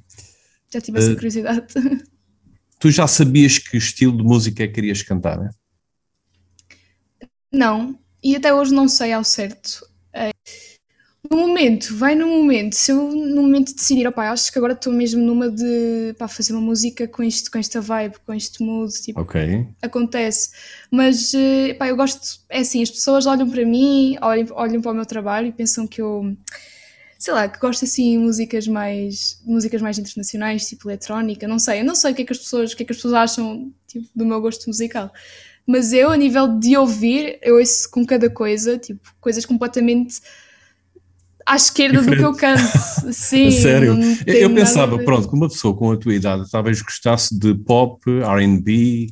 Já 0.71 0.81
tive 0.81 0.99
essa 0.99 1.11
uh, 1.11 1.15
curiosidade. 1.15 1.65
Tu 2.79 2.91
já 2.91 3.07
sabias 3.07 3.57
que 3.57 3.77
estilo 3.77 4.15
de 4.15 4.23
música 4.23 4.63
é 4.63 4.67
que 4.67 4.73
querias 4.73 5.01
cantar, 5.01 5.39
né? 5.39 5.49
Não, 7.51 7.97
e 8.23 8.35
até 8.35 8.53
hoje 8.53 8.73
não 8.73 8.87
sei 8.87 9.13
ao 9.13 9.23
certo. 9.23 9.87
No 11.29 11.37
momento, 11.37 11.95
vai 11.95 12.15
no 12.15 12.27
momento. 12.27 12.73
Se 12.73 12.91
eu 12.91 13.11
no 13.11 13.41
momento 13.41 13.73
decidir, 13.73 14.07
opá, 14.07 14.31
acho 14.31 14.51
que 14.51 14.57
agora 14.57 14.73
estou 14.73 14.93
mesmo 14.93 15.21
numa 15.21 15.49
de 15.49 16.15
pá, 16.17 16.27
fazer 16.27 16.53
uma 16.53 16.61
música 16.61 17.07
com, 17.07 17.23
isto, 17.23 17.51
com 17.51 17.57
esta 17.57 17.81
vibe, 17.81 18.15
com 18.25 18.33
este 18.33 18.63
mood, 18.63 18.93
tipo, 18.93 19.19
okay. 19.19 19.67
acontece. 19.81 20.51
Mas 20.91 21.33
eh, 21.33 21.73
pá, 21.73 21.87
eu 21.87 21.95
gosto, 21.95 22.39
é 22.49 22.59
assim, 22.59 22.81
as 22.81 22.91
pessoas 22.91 23.25
olham 23.25 23.49
para 23.49 23.65
mim, 23.65 24.17
olham, 24.21 24.47
olham 24.51 24.81
para 24.81 24.91
o 24.91 24.95
meu 24.95 25.05
trabalho 25.05 25.47
e 25.47 25.51
pensam 25.51 25.85
que 25.85 26.01
eu, 26.01 26.35
sei 27.19 27.33
lá, 27.33 27.47
que 27.47 27.59
gosto 27.59 27.83
assim 27.83 28.11
de 28.11 28.17
músicas 28.19 28.67
mais, 28.67 29.41
músicas 29.45 29.81
mais 29.81 29.97
internacionais, 29.97 30.67
tipo 30.67 30.89
eletrónica, 30.89 31.47
não 31.47 31.59
sei, 31.59 31.81
eu 31.81 31.85
não 31.85 31.95
sei 31.95 32.11
o 32.11 32.15
que 32.15 32.21
é 32.21 32.25
que 32.25 32.33
as 32.33 32.39
pessoas, 32.39 32.71
o 32.71 32.77
que 32.77 32.83
é 32.83 32.85
que 32.85 32.91
as 32.91 32.97
pessoas 32.97 33.13
acham 33.13 33.71
tipo, 33.87 34.07
do 34.15 34.25
meu 34.25 34.39
gosto 34.39 34.67
musical. 34.67 35.11
Mas 35.65 35.91
eu, 35.91 36.09
a 36.09 36.15
nível 36.15 36.47
de 36.57 36.77
ouvir, 36.77 37.37
eu 37.41 37.57
ouço 37.57 37.91
com 37.91 38.05
cada 38.05 38.29
coisa, 38.29 38.77
tipo, 38.77 39.13
coisas 39.19 39.45
completamente 39.45 40.21
à 41.47 41.55
esquerda 41.55 41.99
Diferente. 41.99 42.21
do 42.21 42.33
que 42.33 42.35
eu 42.35 42.35
canto. 42.35 43.13
Sim. 43.13 43.49
Sério? 43.61 43.97
Eu 44.27 44.53
pensava, 44.53 44.99
pronto, 44.99 45.29
que 45.29 45.33
uma 45.33 45.47
pessoa 45.47 45.75
com 45.75 45.91
a 45.91 45.97
tua 45.97 46.13
idade 46.13 46.43
talvez 46.51 46.81
gostasse 46.81 47.37
de 47.39 47.55
pop, 47.55 48.01
RB. 48.05 49.07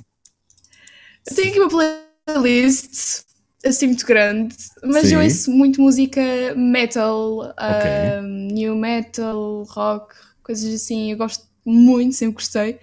Tenho 1.34 1.50
aqui 1.50 1.60
uma 1.60 1.92
playlist 2.26 3.24
assim 3.66 3.88
muito 3.88 4.06
grande, 4.06 4.56
mas 4.84 5.08
Sim. 5.08 5.16
eu 5.16 5.22
ouço 5.22 5.50
muito 5.50 5.82
música 5.82 6.22
metal, 6.56 7.40
okay. 7.40 8.20
um, 8.22 8.48
new 8.54 8.76
metal, 8.76 9.64
rock, 9.70 10.14
coisas 10.44 10.72
assim. 10.74 11.12
Eu 11.12 11.18
gosto 11.18 11.46
muito, 11.66 12.14
sempre 12.14 12.36
gostei. 12.36 12.78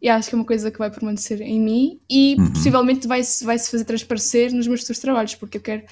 E 0.00 0.08
acho 0.08 0.28
que 0.28 0.34
é 0.34 0.38
uma 0.38 0.44
coisa 0.44 0.70
que 0.70 0.78
vai 0.78 0.90
permanecer 0.90 1.40
em 1.42 1.60
mim 1.60 2.00
e 2.10 2.36
uhum. 2.38 2.52
possivelmente 2.52 3.06
vai-se 3.06 3.44
vai 3.44 3.58
-se 3.58 3.70
fazer 3.70 3.84
transparecer 3.84 4.52
nos 4.52 4.66
meus 4.66 4.80
futuros 4.80 5.00
trabalhos, 5.00 5.34
porque 5.34 5.58
eu 5.58 5.62
quero 5.62 5.82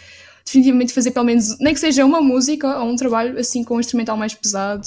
definitivamente 0.44 0.92
fazer 0.92 1.10
pelo 1.10 1.26
menos, 1.26 1.58
nem 1.58 1.72
que 1.72 1.80
seja 1.80 2.04
uma 2.04 2.20
música 2.20 2.78
ou 2.78 2.90
um 2.90 2.96
trabalho 2.96 3.38
assim 3.38 3.64
com 3.64 3.76
um 3.76 3.80
instrumental 3.80 4.16
mais 4.16 4.34
pesado 4.34 4.86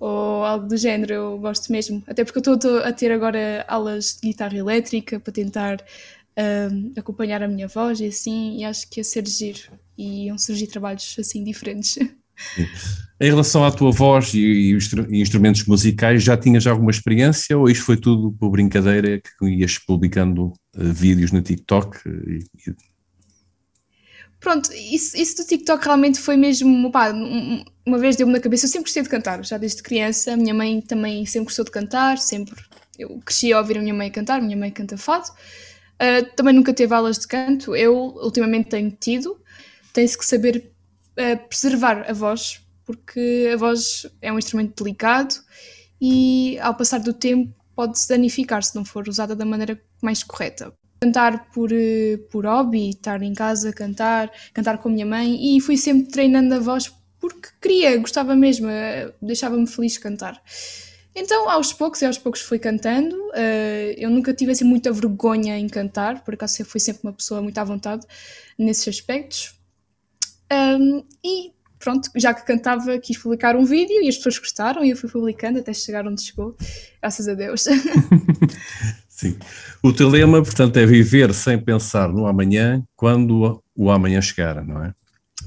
ou 0.00 0.44
algo 0.44 0.68
do 0.68 0.76
género, 0.76 1.12
eu 1.12 1.38
gosto 1.38 1.72
mesmo. 1.72 2.02
Até 2.06 2.24
porque 2.24 2.38
eu 2.38 2.54
estou 2.54 2.78
a 2.78 2.92
ter 2.92 3.10
agora 3.10 3.64
aulas 3.68 4.18
de 4.20 4.28
guitarra 4.28 4.56
elétrica 4.56 5.18
para 5.18 5.32
tentar 5.32 5.84
um, 6.72 6.92
acompanhar 6.96 7.42
a 7.42 7.48
minha 7.48 7.66
voz 7.66 8.00
e 8.00 8.06
assim, 8.06 8.58
e 8.58 8.64
acho 8.64 8.88
que 8.88 9.00
ia 9.00 9.04
ser 9.04 9.26
giro 9.26 9.72
e 9.96 10.26
iam 10.26 10.38
surgir 10.38 10.68
trabalhos 10.68 11.16
assim 11.18 11.42
diferentes. 11.42 11.98
Em 13.20 13.30
relação 13.30 13.64
à 13.64 13.72
tua 13.72 13.90
voz 13.90 14.32
e, 14.32 14.38
e, 14.38 15.20
instrumentos 15.20 15.64
musicais, 15.64 16.22
já 16.22 16.36
tinhas 16.36 16.68
alguma 16.68 16.92
experiência 16.92 17.58
ou 17.58 17.68
isto 17.68 17.84
foi 17.84 17.96
tudo 17.96 18.30
por 18.38 18.50
brincadeira 18.50 19.20
que 19.20 19.44
ias 19.46 19.76
publicando 19.76 20.52
uh, 20.76 20.92
vídeos 20.92 21.32
no 21.32 21.42
TikTok? 21.42 21.98
E, 22.06 22.44
e... 22.70 22.74
Pronto, 24.40 24.72
isso, 24.72 25.16
isso, 25.16 25.36
do 25.36 25.44
TikTok 25.44 25.84
realmente 25.84 26.20
foi 26.20 26.36
mesmo, 26.36 26.92
pá, 26.92 27.12
uma 27.84 27.98
vez 27.98 28.14
deu-me 28.14 28.32
na 28.32 28.38
cabeça, 28.38 28.66
eu 28.66 28.70
sempre 28.70 28.84
gostei 28.84 29.02
de 29.02 29.08
cantar, 29.08 29.44
já 29.44 29.58
desde 29.58 29.82
criança, 29.82 30.32
a 30.32 30.36
minha 30.36 30.54
mãe 30.54 30.80
também 30.80 31.26
sempre 31.26 31.46
gostou 31.46 31.64
de 31.64 31.72
cantar, 31.72 32.18
sempre, 32.18 32.54
eu 32.96 33.20
cresci 33.24 33.52
a 33.52 33.58
ouvir 33.58 33.78
a 33.78 33.80
minha 33.80 33.94
mãe 33.94 34.10
cantar, 34.10 34.40
minha 34.40 34.56
mãe 34.56 34.70
canta 34.70 34.96
fado, 34.96 35.28
uh, 35.28 36.36
também 36.36 36.54
nunca 36.54 36.72
teve 36.72 36.94
aulas 36.94 37.18
de 37.18 37.26
canto, 37.26 37.74
eu 37.74 37.94
ultimamente 37.94 38.68
tenho 38.68 38.90
tido, 38.92 39.40
tem-se 39.92 40.16
que 40.16 40.24
saber 40.24 40.70
uh, 41.18 41.48
preservar 41.48 42.08
a 42.08 42.12
voz, 42.12 42.60
porque 42.84 43.50
a 43.52 43.56
voz 43.56 44.06
é 44.22 44.32
um 44.32 44.38
instrumento 44.38 44.84
delicado 44.84 45.34
e 46.00 46.58
ao 46.60 46.76
passar 46.76 47.00
do 47.00 47.12
tempo 47.12 47.52
pode-se 47.74 48.08
danificar 48.08 48.62
se 48.62 48.74
não 48.76 48.84
for 48.84 49.08
usada 49.08 49.34
da 49.34 49.44
maneira 49.44 49.80
mais 50.00 50.22
correta. 50.22 50.72
Cantar 51.00 51.50
por, 51.50 51.70
eh, 51.72 52.18
por 52.30 52.44
hobby, 52.44 52.90
estar 52.90 53.22
em 53.22 53.32
casa, 53.32 53.72
cantar, 53.72 54.30
cantar 54.52 54.78
com 54.78 54.88
a 54.88 54.92
minha 54.92 55.06
mãe 55.06 55.56
e 55.56 55.60
fui 55.60 55.76
sempre 55.76 56.10
treinando 56.10 56.54
a 56.54 56.58
voz 56.58 56.92
porque 57.20 57.48
queria, 57.60 57.96
gostava 57.98 58.34
mesmo, 58.34 58.68
eh, 58.68 59.12
deixava-me 59.20 59.66
feliz 59.66 59.98
cantar. 59.98 60.42
Então, 61.14 61.48
aos 61.50 61.72
poucos 61.72 62.00
e 62.02 62.06
aos 62.06 62.18
poucos 62.18 62.40
fui 62.40 62.60
cantando. 62.60 63.16
Uh, 63.30 63.92
eu 63.96 64.08
nunca 64.08 64.32
tive 64.32 64.52
assim 64.52 64.64
muita 64.64 64.92
vergonha 64.92 65.58
em 65.58 65.68
cantar, 65.68 66.22
por 66.22 66.34
acaso 66.34 66.62
eu 66.62 66.66
fui 66.66 66.78
sempre 66.78 67.02
uma 67.02 67.12
pessoa 67.12 67.42
muito 67.42 67.58
à 67.58 67.64
vontade 67.64 68.06
nesses 68.56 68.86
aspectos. 68.86 69.58
E 71.24 71.52
pronto, 71.78 72.10
já 72.16 72.34
que 72.34 72.44
cantava, 72.44 72.98
quis 72.98 73.18
publicar 73.18 73.56
um 73.56 73.64
vídeo 73.64 74.02
e 74.02 74.08
as 74.08 74.16
pessoas 74.16 74.38
gostaram 74.38 74.84
e 74.84 74.90
eu 74.90 74.96
fui 74.96 75.08
publicando 75.08 75.58
até 75.58 75.72
chegar 75.72 76.06
onde 76.06 76.22
chegou, 76.22 76.56
graças 77.00 77.28
a 77.28 77.34
Deus. 77.34 77.64
Sim. 79.18 79.36
O 79.82 79.92
teu 79.92 80.08
lema, 80.08 80.40
portanto, 80.40 80.76
é 80.76 80.86
viver 80.86 81.34
sem 81.34 81.58
pensar 81.58 82.08
no 82.08 82.24
amanhã 82.24 82.80
quando 82.94 83.60
o 83.74 83.90
amanhã 83.90 84.20
chegar, 84.22 84.64
não 84.64 84.84
é? 84.84 84.94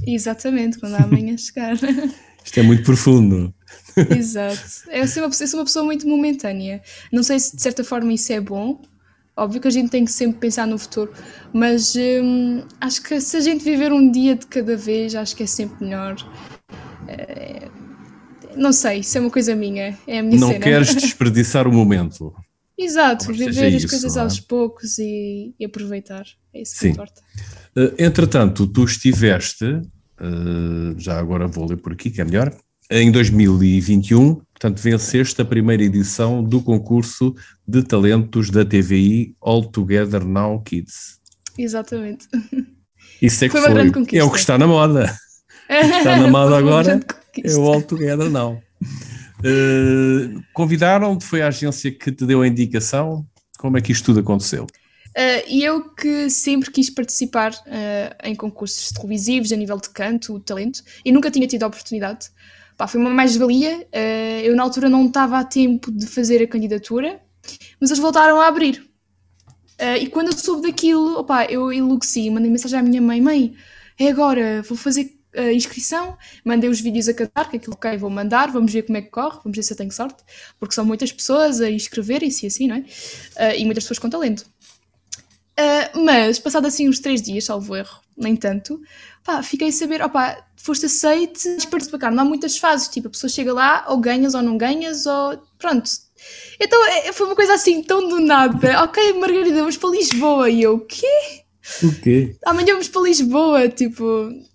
Exatamente, 0.06 0.78
quando 0.78 0.92
o 0.94 0.98
amanhã 1.01 1.38
chegar. 1.38 1.75
Isto 2.44 2.60
é 2.60 2.63
muito 2.63 2.84
profundo. 2.84 3.54
Exato. 4.10 4.60
Eu 4.92 5.08
sou, 5.08 5.24
uma, 5.24 5.34
eu 5.34 5.48
sou 5.48 5.60
uma 5.60 5.66
pessoa 5.66 5.86
muito 5.86 6.06
momentânea. 6.06 6.82
Não 7.13 7.24
sei 7.24 7.40
se 7.40 7.56
de 7.56 7.62
certa 7.62 7.82
forma 7.82 8.12
isso 8.12 8.34
é 8.34 8.42
bom, 8.42 8.82
Óbvio 9.38 9.62
que 9.62 9.68
a 9.70 9.72
gente 9.72 9.90
tem 9.90 10.04
que 10.04 10.12
sempre 10.12 10.40
pensar 10.40 10.68
no 10.68 10.78
futuro, 10.78 11.13
mas 11.54 11.96
hum, 11.96 12.63
acho 12.82 13.01
que 13.01 13.22
se 13.22 13.38
a 13.38 13.40
gente 13.40 13.63
viver 13.63 13.94
um 13.94 14.12
dia 14.12 14.36
de 14.36 14.46
cada 14.46 14.75
vez, 14.75 15.16
acho 15.16 15.34
que 15.34 15.44
é 15.44 15.48
sempre 15.48 15.86
melhor. 15.86 16.18
É, 17.08 17.70
não 18.58 18.74
sei, 18.74 19.00
isso 19.00 19.18
é 19.18 19.22
uma 19.22 19.30
coisa 19.32 19.56
minha, 19.56 19.98
é 20.06 20.20
a 20.20 20.22
minha 20.22 20.38
Não 20.38 20.50
cena. 20.50 20.60
queres 20.60 20.94
desperdiçar 20.94 21.66
o 21.66 21.72
momento. 21.72 22.36
Exato, 22.82 23.32
viver 23.32 23.76
as 23.76 23.86
coisas 23.86 24.18
é? 24.18 24.22
aos 24.22 24.40
poucos 24.40 24.98
e, 24.98 25.54
e, 25.60 25.66
aproveitar, 25.66 26.26
é 26.54 26.62
isso 26.62 26.74
que 26.74 26.80
Sim. 26.80 26.90
importa. 26.90 27.22
Uh, 27.78 27.94
entretanto, 27.98 28.66
tu 28.66 28.84
estiveste, 28.84 29.66
uh, 29.66 30.98
já 30.98 31.20
agora 31.20 31.48
vou 31.48 31.68
ler 31.68 31.78
por 31.78 31.94
aqui, 31.94 32.10
que 32.10 32.20
é 32.20 32.26
melhor, 32.26 32.52
em 32.90 33.12
2021, 33.12 34.36
portanto, 34.36 34.80
venceste 34.80 35.42
a 35.42 35.46
primeira 35.46 35.84
edição 35.84 36.44
do 36.44 36.62
concurso 36.62 37.36
de 37.68 37.84
talentos 37.84 38.50
da 38.50 38.66
TVI 38.66 39.36
All 39.40 39.64
Together 39.64 40.26
Now 40.26 40.62
Kids. 40.62 41.20
Exatamente. 41.58 42.28
Isso 43.22 43.46
é 43.46 43.50
que 43.50 43.58
foi, 43.58 43.92
foi 43.92 44.18
é 44.18 44.24
o 44.24 44.32
que 44.32 44.40
está 44.40 44.58
na 44.58 44.66
moda. 44.66 45.16
está 45.70 46.18
na 46.18 46.28
moda 46.28 46.58
agora 46.58 47.00
é 47.44 47.56
o 47.56 47.62
All 47.72 47.82
Together 47.82 48.30
Now. 48.30 48.62
Uh, 49.41 50.41
Convidaram-te, 50.53 51.25
foi 51.25 51.41
a 51.41 51.48
agência 51.48 51.91
que 51.91 52.12
te 52.12 52.25
deu 52.25 52.41
a 52.41 52.48
indicação? 52.48 53.25
Como 53.57 53.77
é 53.77 53.81
que 53.81 53.91
isto 53.91 54.05
tudo 54.05 54.19
aconteceu? 54.19 54.67
Uh, 55.12 55.43
e 55.48 55.63
eu 55.63 55.89
que 55.89 56.29
sempre 56.29 56.71
quis 56.71 56.89
participar 56.89 57.51
uh, 57.51 58.15
em 58.24 58.33
concursos 58.33 58.91
televisivos 58.91 59.51
a 59.51 59.55
nível 59.55 59.77
de 59.77 59.89
canto, 59.89 60.39
talento, 60.39 60.81
e 61.03 61.12
nunca 61.12 61.29
tinha 61.29 61.45
tido 61.48 61.63
a 61.63 61.67
oportunidade. 61.67 62.29
Pá, 62.77 62.88
foi 62.88 63.00
uma 63.00 63.10
mais-valia. 63.10 63.88
Uh, 63.93 64.41
eu 64.43 64.55
na 64.55 64.63
altura 64.63 64.89
não 64.89 65.05
estava 65.05 65.38
a 65.38 65.43
tempo 65.43 65.91
de 65.91 66.07
fazer 66.07 66.41
a 66.41 66.48
candidatura, 66.48 67.19
mas 67.79 67.89
eles 67.89 68.00
voltaram 68.00 68.39
a 68.39 68.48
abrir. 68.48 68.89
e 70.00 70.07
quando 70.07 70.27
eu 70.27 70.38
soube 70.38 70.67
daquilo, 70.69 71.19
opa, 71.19 71.45
eu 71.45 71.74
enlouqueci, 71.74 72.29
mandei 72.29 72.50
mensagem 72.50 72.79
à 72.79 72.83
minha 72.83 73.01
mãe: 73.01 73.19
Mãe, 73.19 73.53
é 74.00 74.07
agora, 74.10 74.62
vou 74.62 74.77
fazer 74.77 75.21
a 75.36 75.54
inscrição, 75.54 76.18
mandei 76.44 76.70
os 76.70 76.82
vídeos 76.82 77.08
a 77.08 77.14
cantar, 77.14 77.50
que 77.50 77.58
aquilo 77.58 77.74
ok, 77.74 77.98
vou 77.98 78.10
mandar, 78.10 78.52
vamos 78.52 78.72
ver 78.72 78.84
como 78.84 78.98
é 78.98 79.02
que 79.02 79.10
corre, 79.10 79.40
vamos 79.44 79.56
ver 79.56 79.64
se 79.64 79.74
eu 79.74 79.78
tenho 79.78 79.92
sorte, 79.92 80.24
porque 80.60 80.76
são 80.76 80.86
muitas 80.86 81.12
pessoas 81.12 81.62
a 81.62 81.70
inscreverem-se 81.70 82.46
assim, 82.48 82.68
não 82.68 82.76
é? 82.76 82.80
Uh, 82.80 83.58
e 83.58 83.66
muitas 83.66 83.84
pessoas 83.84 84.00
com 84.00 84.10
talento. 84.10 84.46
Uh, 85.60 86.00
mas, 86.04 86.40
passado 86.40 86.66
assim 86.66 86.90
uns 86.90 87.00
três 87.00 87.22
dias, 87.22 87.46
salvo 87.46 87.76
erro, 87.76 88.00
nem 88.18 88.36
tanto, 88.36 88.82
pá, 89.24 89.44
fiquei 89.44 89.70
a 89.70 89.72
saber, 89.72 90.02
opá, 90.02 90.46
foste 90.56 90.86
aceite, 90.86 91.48
participa 91.70 92.00
cá, 92.00 92.12
não 92.12 92.24
há 92.24 92.26
muitas 92.26 92.58
fases, 92.58 92.88
tipo, 92.88 93.08
a 93.08 93.12
pessoa 93.12 93.30
chega 93.30 93.54
lá, 93.54 93.86
ou 93.88 93.98
ganhas 93.98 94.34
ou 94.34 94.42
não 94.42 94.58
ganhas, 94.58 95.06
ou 95.06 95.38
pronto. 95.58 95.90
Então, 96.60 96.86
é, 96.88 97.12
foi 97.14 97.26
uma 97.26 97.36
coisa 97.36 97.54
assim, 97.54 97.82
tão 97.84 98.08
do 98.08 98.20
nada, 98.20 98.84
ok, 98.84 99.14
Margarida, 99.14 99.60
vamos 99.60 99.78
para 99.78 99.90
Lisboa, 99.92 100.50
e 100.50 100.64
eu, 100.64 100.76
o 100.76 100.80
quê? 100.86 101.44
O 101.84 101.94
quê? 102.01 102.36
Amanhã 102.46 102.74
vamos 102.74 102.89
para 102.89 103.01
Lisboa, 103.01 103.70
tipo, 103.70 104.03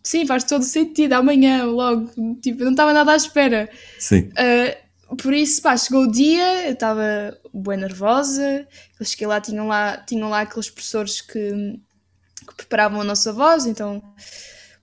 sim, 0.02 0.26
faz 0.26 0.44
todo 0.44 0.64
sentido, 0.64 1.12
amanhã, 1.12 1.64
logo, 1.64 2.10
tipo, 2.42 2.64
não 2.64 2.72
estava 2.72 2.92
nada 2.92 3.12
à 3.12 3.16
espera. 3.16 3.70
Sim. 3.98 4.30
Uh, 4.32 5.16
por 5.16 5.32
isso, 5.32 5.62
pá, 5.62 5.76
chegou 5.76 6.02
o 6.02 6.10
dia, 6.10 6.66
eu 6.66 6.72
estava 6.72 7.36
bem 7.54 7.78
nervosa, 7.78 8.66
eu 8.98 9.06
cheguei 9.06 9.26
lá, 9.26 9.40
tinham 9.40 9.68
lá, 9.68 9.98
tinham 9.98 10.28
lá 10.28 10.40
aqueles 10.40 10.68
professores 10.68 11.20
que, 11.20 11.78
que 12.46 12.54
preparavam 12.56 13.00
a 13.00 13.04
nossa 13.04 13.32
voz, 13.32 13.66
então, 13.66 14.02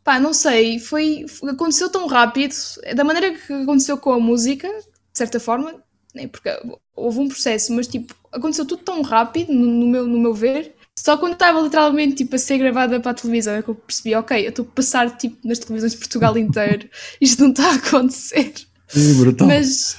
pá, 0.04 0.20
não 0.20 0.34
sei, 0.34 0.80
foi, 0.80 1.26
aconteceu 1.50 1.90
tão 1.90 2.08
rápido, 2.08 2.56
da 2.96 3.04
maneira 3.04 3.34
que 3.34 3.52
aconteceu 3.52 3.98
com 3.98 4.14
a 4.14 4.20
música, 4.20 4.68
de 4.68 5.18
certa 5.18 5.40
forma, 5.42 5.84
né, 6.16 6.28
porque 6.28 6.50
houve 6.96 7.20
um 7.20 7.28
processo, 7.28 7.74
mas 7.74 7.88
tipo, 7.88 8.16
aconteceu 8.32 8.66
tudo 8.66 8.84
tão 8.84 9.02
rápido, 9.02 9.52
no, 9.52 9.66
no 9.66 9.88
meu, 9.88 10.08
no 10.08 10.20
meu 10.20 10.34
ver, 10.34 10.74
só 10.98 11.18
quando 11.18 11.34
estava 11.34 11.60
literalmente 11.60 12.16
tipo, 12.16 12.36
a 12.36 12.40
ser 12.40 12.58
gravada 12.58 13.00
para 13.00 13.12
a 13.12 13.16
televisão 13.16 13.56
é 13.56 13.62
que 13.62 13.70
eu 13.70 13.76
percebi, 13.76 14.16
ok, 14.16 14.46
eu 14.46 14.50
estou 14.50 14.66
a 14.66 14.76
passar 14.76 15.18
tipo, 15.18 15.38
nas 15.48 15.60
televisões 15.60 15.94
de 15.94 15.98
Portugal 15.98 16.38
inteiro, 16.38 16.90
isto 17.20 17.44
não 17.44 17.50
está 17.50 17.72
a 17.72 17.76
acontecer. 17.76 18.54
É 18.96 19.14
brutal. 19.14 19.48
Mas 19.48 19.98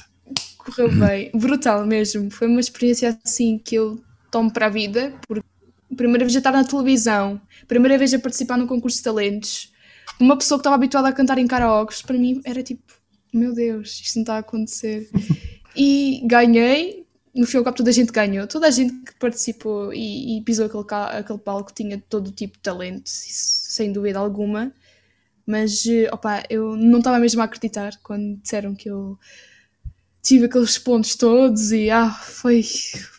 correu 0.57 0.91
bem, 0.91 1.31
brutal 1.33 1.85
mesmo. 1.85 2.31
Foi 2.31 2.47
uma 2.47 2.59
experiência 2.59 3.17
assim 3.23 3.57
que 3.57 3.75
eu 3.75 4.01
tomo 4.31 4.51
para 4.51 4.65
a 4.65 4.69
vida, 4.69 5.13
porque 5.27 5.45
primeira 5.95 6.25
vez 6.25 6.35
a 6.35 6.39
estar 6.39 6.51
na 6.51 6.63
televisão, 6.63 7.39
primeira 7.67 7.97
vez 7.97 8.13
a 8.13 8.19
participar 8.19 8.57
num 8.57 8.67
concurso 8.67 8.97
de 8.97 9.03
talentos, 9.03 9.71
uma 10.19 10.37
pessoa 10.37 10.57
que 10.57 10.61
estava 10.61 10.75
habituada 10.75 11.07
a 11.07 11.13
cantar 11.13 11.37
em 11.37 11.47
karaokes, 11.47 12.01
para 12.01 12.17
mim 12.17 12.41
era 12.43 12.63
tipo, 12.63 12.81
meu 13.33 13.53
Deus, 13.53 14.01
isto 14.03 14.15
não 14.15 14.23
está 14.23 14.35
a 14.35 14.39
acontecer. 14.39 15.09
E 15.75 16.21
ganhei, 16.25 17.04
no 17.35 17.45
fim 17.45 17.57
ao 17.57 17.63
cabo 17.63 17.75
toda 17.75 17.89
a 17.89 17.93
gente 17.93 18.11
ganhou, 18.11 18.47
toda 18.47 18.67
a 18.67 18.71
gente 18.71 18.93
que 19.03 19.13
participou 19.19 19.93
e, 19.93 20.37
e 20.37 20.41
pisou 20.41 20.67
aquele, 20.67 20.85
aquele 21.19 21.39
palco 21.39 21.73
tinha 21.73 22.01
todo 22.09 22.27
o 22.27 22.31
tipo 22.31 22.55
de 22.55 22.63
talento, 22.63 23.03
sem 23.05 23.91
dúvida 23.91 24.19
alguma, 24.19 24.71
mas 25.45 25.85
eh, 25.85 26.09
opa, 26.11 26.43
eu 26.49 26.77
não 26.77 26.99
estava 26.99 27.19
mesmo 27.19 27.41
a 27.41 27.45
acreditar 27.45 27.91
quando 28.01 28.37
disseram 28.37 28.73
que 28.73 28.89
eu 28.89 29.19
tive 30.23 30.45
aqueles 30.45 30.77
pontos 30.77 31.15
todos 31.15 31.71
e 31.71 31.89
ah, 31.91 32.09
foi, 32.09 32.63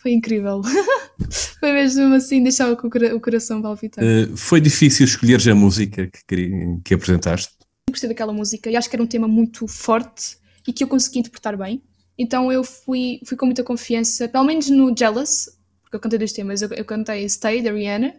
foi 0.01 0.11
incrível. 0.11 0.61
foi 1.59 1.71
mesmo 1.71 2.13
assim, 2.15 2.43
deixava 2.43 2.73
o 2.73 3.21
coração 3.21 3.61
palpitar. 3.61 4.03
Uh, 4.03 4.35
foi 4.35 4.59
difícil 4.59 5.05
escolher 5.05 5.47
a 5.49 5.55
música 5.55 6.09
que, 6.27 6.79
que 6.83 6.93
apresentaste? 6.93 7.53
Gostei 7.89 8.09
daquela 8.09 8.33
música 8.33 8.69
e 8.69 8.75
acho 8.75 8.89
que 8.89 8.95
era 8.95 9.03
um 9.03 9.07
tema 9.07 9.27
muito 9.27 9.67
forte 9.67 10.37
e 10.67 10.73
que 10.73 10.83
eu 10.83 10.87
consegui 10.87 11.19
interpretar 11.19 11.55
bem. 11.55 11.81
Então 12.17 12.51
eu 12.51 12.63
fui, 12.63 13.19
fui 13.25 13.37
com 13.37 13.45
muita 13.45 13.63
confiança, 13.63 14.27
pelo 14.27 14.43
menos 14.43 14.69
no 14.69 14.95
Jealous, 14.97 15.49
porque 15.87 15.95
eu 15.95 15.99
cantei 15.99 16.19
dois 16.19 16.33
temas. 16.33 16.61
Eu, 16.61 16.69
eu 16.69 16.85
cantei 16.85 17.27
Stay, 17.29 17.61
da 17.61 17.71
Rihanna, 17.71 18.13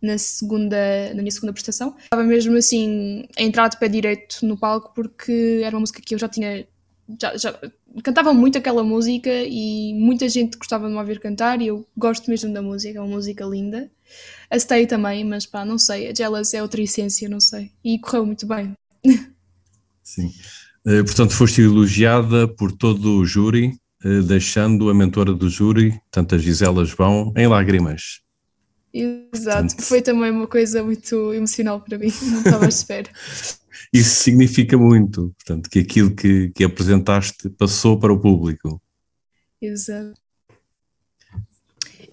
na, 0.00 0.16
segunda, 0.18 0.76
na 1.14 1.22
minha 1.22 1.30
segunda 1.30 1.52
prestação. 1.52 1.96
Estava 1.98 2.22
mesmo 2.22 2.56
assim 2.56 3.26
a 3.36 3.42
entrar 3.42 3.68
de 3.68 3.78
pé 3.78 3.88
direito 3.88 4.44
no 4.46 4.56
palco, 4.56 4.92
porque 4.94 5.60
era 5.64 5.74
uma 5.74 5.80
música 5.80 6.00
que 6.00 6.14
eu 6.14 6.18
já 6.18 6.28
tinha. 6.28 6.66
Já, 7.20 7.36
já, 7.36 7.58
cantava 8.04 8.34
muito 8.34 8.58
aquela 8.58 8.84
música 8.84 9.30
e 9.32 9.94
muita 9.94 10.28
gente 10.28 10.58
gostava 10.58 10.86
de 10.86 10.92
me 10.92 10.98
ouvir 10.98 11.18
cantar 11.18 11.60
e 11.62 11.68
eu 11.68 11.86
gosto 11.96 12.30
mesmo 12.30 12.52
da 12.52 12.60
música, 12.60 12.98
é 12.98 13.00
uma 13.00 13.08
música 13.08 13.44
linda. 13.44 13.90
A 14.50 14.58
Stay 14.58 14.86
também, 14.86 15.24
mas 15.24 15.46
pá, 15.46 15.64
não 15.64 15.78
sei, 15.78 16.08
a 16.08 16.14
Jealous 16.14 16.54
é 16.54 16.62
outra 16.62 16.82
essência, 16.82 17.28
não 17.28 17.40
sei. 17.40 17.72
E 17.82 17.98
correu 17.98 18.26
muito 18.26 18.46
bem. 18.46 18.74
Sim. 20.02 20.32
Eh, 20.86 21.02
portanto, 21.02 21.32
foste 21.32 21.60
elogiada 21.62 22.48
por 22.48 22.72
todo 22.72 23.18
o 23.18 23.24
júri, 23.24 23.78
eh, 24.04 24.20
deixando 24.22 24.88
a 24.90 24.94
mentora 24.94 25.32
do 25.32 25.48
júri, 25.48 26.00
tanto 26.10 26.34
a 26.34 26.38
Gisela 26.38 26.84
João, 26.84 27.32
em 27.36 27.46
lágrimas. 27.46 28.20
Exato, 28.92 29.30
Portanto... 29.32 29.82
foi 29.82 30.00
também 30.02 30.30
uma 30.30 30.46
coisa 30.46 30.82
muito 30.82 31.32
emocional 31.34 31.80
para 31.80 31.98
mim, 31.98 32.12
não 32.30 32.38
estava 32.38 32.64
à 32.64 32.68
espera. 32.68 33.08
isso 33.92 34.22
significa 34.22 34.78
muito, 34.78 35.34
portanto, 35.36 35.68
que 35.68 35.80
aquilo 35.80 36.14
que, 36.14 36.50
que 36.50 36.64
apresentaste 36.64 37.50
passou 37.50 37.98
para 37.98 38.12
o 38.12 38.20
público. 38.20 38.80
Exato. 39.60 40.18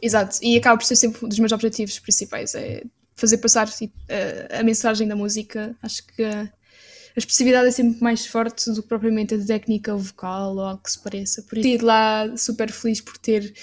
Exato, 0.02 0.38
e 0.42 0.58
acaba 0.58 0.78
por 0.78 0.86
ser 0.86 0.96
sempre 0.96 1.26
um 1.26 1.30
dos 1.30 1.40
meus 1.40 1.52
objetivos 1.52 1.98
principais, 2.00 2.54
é 2.54 2.84
fazer 3.16 3.38
passar 3.38 3.68
tipo, 3.70 3.96
a, 4.10 4.60
a, 4.60 4.64
mensagem 4.64 5.08
da 5.08 5.16
música. 5.16 5.76
Acho 5.82 6.06
que 6.06 6.24
a, 6.24 6.52
a 7.16 7.20
expressividade 7.20 7.68
é 7.68 7.72
sempre 7.72 8.02
mais 8.04 8.26
forte 8.26 8.70
do 8.72 8.84
que 8.84 8.90
propriamente 8.90 9.34
a 9.34 9.46
técnica 9.46 9.96
vocal 9.96 10.56
ou 10.56 10.62
algo 10.62 10.84
que 10.84 10.92
se 10.92 11.02
pareça. 11.02 11.42
Por 11.44 11.58
isso, 11.58 11.68
ir 11.68 11.82
lá 11.82 12.36
super 12.36 12.70
feliz 12.72 13.00
por 13.00 13.18
ter 13.18 13.54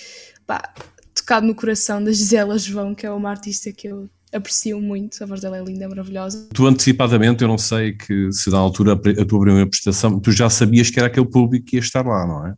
pá, 0.46 0.72
tocado 1.14 1.46
no 1.46 1.54
coração 1.54 2.02
da 2.02 2.10
Gisela 2.12 2.58
João, 2.58 2.94
que 2.94 3.04
é 3.04 3.10
uma 3.10 3.28
artista 3.28 3.70
que 3.70 3.88
eu 3.88 4.08
aprecio 4.32 4.80
muito, 4.80 5.22
a 5.22 5.26
voz 5.26 5.42
dela 5.42 5.58
é 5.58 5.62
linda, 5.62 5.86
maravilhosa. 5.86 6.48
Tu 6.54 6.66
antecipadamente, 6.66 7.42
eu 7.42 7.48
não 7.48 7.58
sei 7.58 7.92
que 7.92 8.32
se 8.32 8.48
na 8.48 8.56
altura 8.56 8.94
a 8.94 9.24
tua 9.26 9.40
primeira 9.40 9.68
prestação, 9.68 10.18
tu 10.18 10.32
já 10.32 10.48
sabias 10.48 10.88
que 10.88 10.98
era 10.98 11.08
aquele 11.08 11.28
público 11.28 11.66
que 11.66 11.76
ia 11.76 11.80
estar 11.80 12.06
lá, 12.06 12.26
não 12.26 12.46
é? 12.46 12.54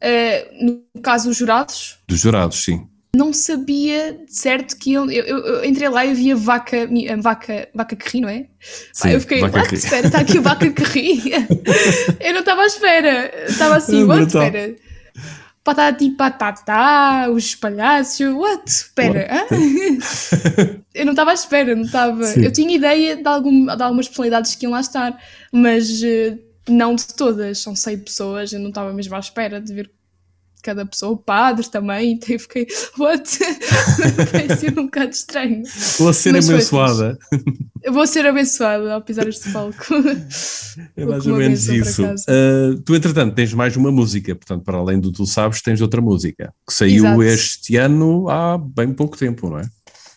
Uh, 0.00 0.66
no 0.94 1.00
caso, 1.00 1.30
os 1.30 1.36
jurados? 1.36 1.98
Dos 2.06 2.20
jurados, 2.20 2.62
sim. 2.62 2.86
Não 3.16 3.32
sabia 3.32 4.20
certo 4.26 4.76
que 4.76 4.92
eu, 4.92 5.10
eu, 5.10 5.24
eu 5.24 5.64
entrei 5.64 5.88
lá 5.88 6.04
e 6.04 6.12
vi 6.12 6.32
a 6.32 6.36
vaca, 6.36 6.76
a 6.84 7.16
vaca, 7.20 7.68
vaca 7.74 7.96
que 7.96 8.08
ri, 8.10 8.20
não 8.20 8.28
é? 8.28 8.46
Sim, 8.92 9.10
eu 9.10 9.20
fiquei, 9.20 9.42
what? 9.42 9.74
Espera, 9.74 10.06
está 10.06 10.20
aqui 10.20 10.38
a 10.38 10.42
vaca 10.42 10.70
que 10.70 10.84
ri. 10.84 11.32
eu 12.20 12.32
não 12.32 12.40
estava 12.40 12.62
à 12.62 12.66
espera. 12.66 13.32
Estava 13.48 13.76
assim, 13.76 14.02
é 14.02 14.04
what? 14.04 14.26
Espera 14.26 14.76
patati 15.68 16.10
patatá, 16.10 17.28
os 17.30 17.54
palhaços, 17.54 18.34
what? 18.34 18.62
Espera, 18.66 19.28
eu 20.94 21.04
não 21.04 21.12
estava 21.12 21.30
à 21.30 21.34
espera, 21.34 21.76
não 21.76 21.82
estava. 21.82 22.24
Eu 22.36 22.50
tinha 22.50 22.74
ideia 22.74 23.16
de, 23.16 23.28
algum, 23.28 23.66
de 23.66 23.82
algumas 23.82 24.08
personalidades 24.08 24.54
que 24.54 24.64
iam 24.64 24.72
lá 24.72 24.80
estar, 24.80 25.18
mas 25.52 26.00
uh, 26.02 26.38
não 26.68 26.94
de 26.94 27.08
todas, 27.08 27.58
são 27.58 27.76
100 27.76 27.98
pessoas, 27.98 28.52
eu 28.52 28.60
não 28.60 28.70
estava 28.70 28.94
mesmo 28.94 29.14
à 29.14 29.18
espera 29.18 29.60
de 29.60 29.74
ver 29.74 29.90
cada 30.62 30.84
pessoa, 30.84 31.16
padres 31.16 31.68
também, 31.68 32.12
então 32.12 32.30
eu 32.30 32.40
fiquei, 32.40 32.66
what? 32.98 33.38
Vai 34.32 34.56
ser 34.56 34.78
um 34.78 34.84
bocado 34.84 35.10
estranho. 35.10 35.62
Vou 35.98 36.12
ser 36.12 36.32
Mas 36.32 36.48
abençoada. 36.48 37.18
Eu 37.82 37.92
vou 37.92 38.06
ser 38.06 38.26
abençoada 38.26 38.94
ao 38.94 39.02
pisar 39.02 39.28
este 39.28 39.50
palco. 39.52 39.76
É 40.96 41.04
mais 41.04 41.26
ou 41.26 41.36
menos 41.36 41.66
isso. 41.66 42.04
Uh, 42.04 42.80
tu, 42.84 42.94
entretanto, 42.94 43.34
tens 43.34 43.52
mais 43.52 43.76
uma 43.76 43.90
música, 43.90 44.32
portanto, 44.34 44.62
para 44.62 44.78
além 44.78 45.00
do 45.00 45.10
Tu 45.10 45.26
Sabes, 45.26 45.60
tens 45.60 45.80
outra 45.80 46.00
música, 46.00 46.54
que 46.64 46.72
saiu 46.72 47.04
Exato. 47.04 47.22
este 47.24 47.76
ano 47.76 48.28
há 48.28 48.56
bem 48.56 48.92
pouco 48.92 49.16
tempo, 49.16 49.50
não 49.50 49.58
é? 49.58 49.68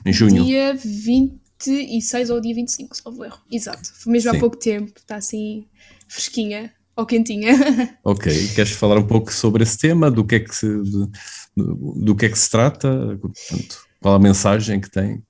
Em 0.05 0.13
junho. 0.13 0.45
Dia 0.45 0.75
26 0.75 2.29
ou 2.29 2.39
dia 2.39 2.53
25, 2.53 2.95
se 2.95 3.01
não 3.03 3.25
erro. 3.25 3.39
Exato, 3.51 3.91
foi 3.91 4.13
mesmo 4.13 4.29
Sim. 4.29 4.37
há 4.37 4.39
pouco 4.39 4.55
tempo, 4.55 4.91
está 4.97 5.15
assim 5.15 5.65
fresquinha 6.07 6.71
ou 7.01 7.05
quentinha. 7.05 7.53
Ok, 8.03 8.31
queres 8.55 8.71
falar 8.71 8.97
um 8.97 9.05
pouco 9.05 9.31
sobre 9.31 9.63
esse 9.63 9.77
tema, 9.77 10.09
do 10.09 10.25
que 10.25 10.35
é 10.35 10.39
que 10.39 10.55
se, 10.55 10.67
do, 10.67 11.11
do 11.55 12.15
que 12.15 12.25
é 12.25 12.29
que 12.29 12.39
se 12.39 12.49
trata, 12.49 13.17
Portanto, 13.21 13.85
qual 13.99 14.15
a 14.15 14.19
mensagem 14.19 14.79
que 14.79 14.89
tem? 14.89 15.21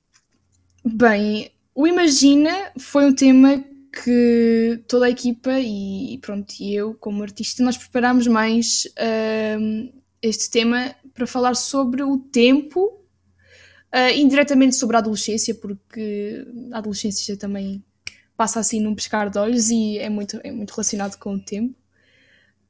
Bem, 0.86 1.52
o 1.76 1.86
Imagina 1.86 2.72
foi 2.78 3.06
um 3.06 3.14
tema 3.14 3.64
que 4.04 4.82
toda 4.88 5.06
a 5.06 5.10
equipa 5.10 5.60
e 5.60 6.18
pronto, 6.22 6.54
e 6.60 6.74
eu 6.74 6.94
como 6.96 7.24
artista, 7.24 7.64
nós 7.64 7.78
preparámos 7.78 8.26
mais 8.28 8.86
uh, 8.98 9.94
este 10.22 10.50
tema 10.50 10.96
para 11.14 11.28
falar 11.28 11.56
sobre 11.56 12.02
o 12.02 12.18
tempo, 12.18 12.86
uh, 13.94 14.16
indiretamente 14.16 14.76
sobre 14.76 14.96
a 14.96 15.00
adolescência, 15.00 15.54
porque 15.54 16.46
a 16.72 16.78
adolescência 16.78 17.36
também 17.36 17.84
passa 18.42 18.60
assim 18.60 18.82
num 18.82 18.96
pescar 18.96 19.30
de 19.30 19.38
olhos 19.38 19.70
e 19.70 20.00
é 20.00 20.10
muito, 20.10 20.42
é 20.44 20.52
muito 20.52 20.72
relacionado 20.72 21.16
com 21.20 21.36
o 21.36 21.40
tempo. 21.40 21.76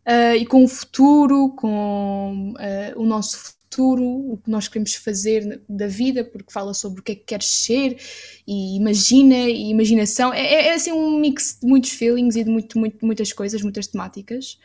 Uh, 0.05 0.35
e 0.37 0.45
com 0.45 0.65
o 0.65 0.67
futuro, 0.67 1.53
com 1.55 2.53
uh, 2.57 3.01
o 3.01 3.05
nosso 3.05 3.37
futuro, 3.37 4.03
o 4.03 4.37
que 4.43 4.51
nós 4.51 4.67
queremos 4.67 4.95
fazer 4.95 5.63
da 5.69 5.87
vida, 5.87 6.25
porque 6.25 6.51
fala 6.51 6.73
sobre 6.73 6.99
o 6.99 7.03
que 7.03 7.13
é 7.13 7.15
que 7.15 7.23
queres 7.23 7.47
ser 7.47 7.97
e 8.45 8.75
imagina 8.75 9.33
e 9.33 9.69
imaginação. 9.69 10.33
É, 10.33 10.41
é, 10.41 10.67
é 10.67 10.73
assim 10.73 10.91
um 10.91 11.17
mix 11.17 11.57
de 11.61 11.65
muitos 11.65 11.91
feelings 11.91 12.35
e 12.35 12.43
de 12.43 12.49
muito, 12.49 12.77
muito, 12.77 13.05
muitas 13.05 13.31
coisas, 13.31 13.61
muitas 13.61 13.87
temáticas 13.87 14.59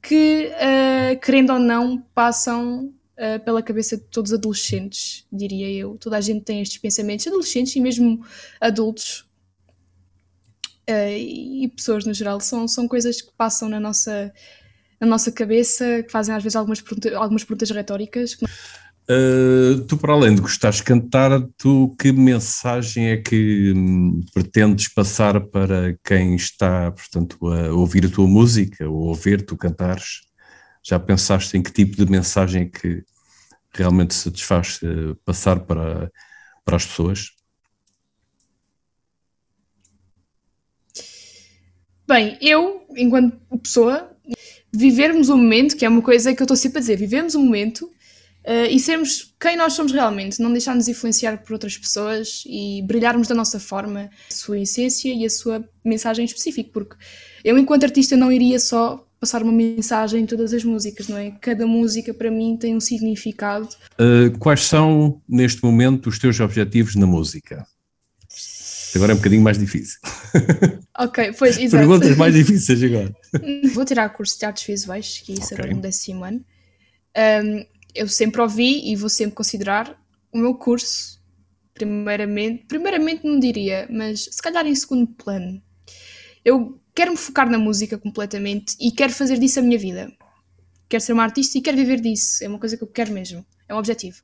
que, 0.00 0.50
uh, 0.54 1.20
querendo 1.20 1.52
ou 1.52 1.58
não, 1.58 2.00
passam 2.14 2.90
pela 3.44 3.60
cabeça 3.60 3.96
de 3.96 4.04
todos 4.04 4.30
os 4.30 4.38
adolescentes, 4.38 5.26
diria 5.32 5.68
eu. 5.68 5.98
Toda 5.98 6.16
a 6.16 6.20
gente 6.20 6.44
tem 6.44 6.62
estes 6.62 6.78
pensamentos, 6.78 7.26
adolescentes 7.26 7.74
e 7.74 7.80
mesmo 7.80 8.24
adultos, 8.60 9.27
e 10.88 11.68
pessoas 11.68 12.06
no 12.06 12.14
geral, 12.14 12.40
são, 12.40 12.66
são 12.66 12.88
coisas 12.88 13.20
que 13.20 13.30
passam 13.36 13.68
na 13.68 13.78
nossa, 13.78 14.32
na 15.00 15.06
nossa 15.06 15.30
cabeça, 15.30 16.02
que 16.02 16.10
fazem 16.10 16.34
às 16.34 16.42
vezes 16.42 16.56
algumas, 16.56 16.82
algumas 17.14 17.44
perguntas 17.44 17.70
retóricas. 17.70 18.36
Uh, 19.10 19.80
tu, 19.86 19.96
para 19.96 20.12
além 20.12 20.34
de 20.34 20.42
gostares 20.42 20.76
de 20.76 20.82
cantar, 20.82 21.30
tu 21.56 21.96
que 21.98 22.12
mensagem 22.12 23.08
é 23.08 23.16
que 23.16 23.72
hum, 23.74 24.20
pretendes 24.34 24.88
passar 24.88 25.40
para 25.40 25.96
quem 26.04 26.36
está, 26.36 26.92
portanto, 26.92 27.38
a 27.46 27.72
ouvir 27.72 28.04
a 28.04 28.10
tua 28.10 28.26
música 28.26 28.86
ou 28.86 29.04
a 29.04 29.08
ouvir 29.08 29.46
tu 29.46 29.56
cantares? 29.56 30.20
Já 30.84 30.98
pensaste 30.98 31.56
em 31.56 31.62
que 31.62 31.72
tipo 31.72 31.96
de 31.96 32.10
mensagem 32.10 32.62
é 32.62 32.66
que 32.66 33.02
realmente 33.72 34.14
satisfaz 34.14 34.78
uh, 34.82 35.16
passar 35.24 35.60
para, 35.60 36.10
para 36.62 36.76
as 36.76 36.84
pessoas? 36.84 37.37
Bem, 42.08 42.38
eu, 42.40 42.86
enquanto 42.96 43.36
pessoa, 43.62 44.10
vivermos 44.72 45.28
o 45.28 45.36
momento, 45.36 45.76
que 45.76 45.84
é 45.84 45.88
uma 45.90 46.00
coisa 46.00 46.34
que 46.34 46.40
eu 46.40 46.44
estou 46.44 46.56
sempre 46.56 46.78
a 46.78 46.80
dizer, 46.80 46.96
vivemos 46.96 47.34
o 47.34 47.38
momento 47.38 47.82
uh, 47.82 48.66
e 48.70 48.80
sermos 48.80 49.34
quem 49.38 49.58
nós 49.58 49.74
somos 49.74 49.92
realmente, 49.92 50.40
não 50.40 50.50
deixarmos 50.50 50.88
influenciar 50.88 51.36
por 51.42 51.52
outras 51.52 51.76
pessoas 51.76 52.44
e 52.46 52.80
brilharmos 52.86 53.28
da 53.28 53.34
nossa 53.34 53.60
forma, 53.60 54.08
a 54.30 54.34
sua 54.34 54.58
essência 54.58 55.12
e 55.12 55.22
a 55.26 55.28
sua 55.28 55.62
mensagem 55.84 56.24
específica, 56.24 56.70
porque 56.72 56.96
eu, 57.44 57.58
enquanto 57.58 57.84
artista, 57.84 58.16
não 58.16 58.32
iria 58.32 58.58
só 58.58 59.06
passar 59.20 59.42
uma 59.42 59.52
mensagem 59.52 60.22
em 60.22 60.26
todas 60.26 60.54
as 60.54 60.64
músicas, 60.64 61.08
não 61.08 61.18
é? 61.18 61.32
Cada 61.42 61.66
música 61.66 62.14
para 62.14 62.30
mim 62.30 62.56
tem 62.56 62.74
um 62.74 62.80
significado. 62.80 63.68
Uh, 64.00 64.36
quais 64.38 64.64
são, 64.64 65.20
neste 65.28 65.62
momento, 65.62 66.08
os 66.08 66.18
teus 66.18 66.40
objetivos 66.40 66.94
na 66.94 67.06
música? 67.06 67.66
Agora 68.94 69.12
é 69.12 69.14
um 69.14 69.18
bocadinho 69.18 69.42
mais 69.42 69.58
difícil. 69.58 69.98
Ok, 71.00 71.32
pois, 71.38 71.56
exato. 71.56 71.76
Perguntas 71.76 72.16
mais 72.16 72.34
difíceis 72.34 72.82
agora. 72.82 73.14
Vou 73.72 73.84
tirar 73.84 74.08
curso 74.08 74.36
de 74.36 74.44
artes 74.44 74.66
visuais, 74.66 75.22
que 75.24 75.32
isso 75.32 75.54
okay. 75.54 75.58
agora 75.58 75.74
no 75.74 75.80
décimo 75.80 76.24
ano. 76.24 76.44
Um, 77.16 77.64
eu 77.94 78.08
sempre 78.08 78.40
ouvi 78.40 78.90
e 78.90 78.96
vou 78.96 79.08
sempre 79.08 79.36
considerar 79.36 79.96
o 80.32 80.38
meu 80.38 80.56
curso, 80.56 81.20
primeiramente, 81.72 82.64
primeiramente 82.66 83.24
não 83.24 83.38
diria, 83.38 83.86
mas 83.88 84.24
se 84.24 84.42
calhar 84.42 84.66
em 84.66 84.74
segundo 84.74 85.06
plano. 85.06 85.62
Eu 86.44 86.80
quero 86.94 87.12
me 87.12 87.16
focar 87.16 87.48
na 87.48 87.58
música 87.58 87.96
completamente 87.96 88.76
e 88.80 88.90
quero 88.90 89.12
fazer 89.12 89.38
disso 89.38 89.60
a 89.60 89.62
minha 89.62 89.78
vida. 89.78 90.12
Quero 90.88 91.02
ser 91.02 91.12
uma 91.12 91.22
artista 91.22 91.58
e 91.58 91.60
quero 91.60 91.76
viver 91.76 92.00
disso. 92.00 92.42
É 92.42 92.48
uma 92.48 92.58
coisa 92.58 92.76
que 92.76 92.82
eu 92.82 92.88
quero 92.88 93.12
mesmo. 93.12 93.46
É 93.68 93.74
um 93.74 93.78
objetivo. 93.78 94.22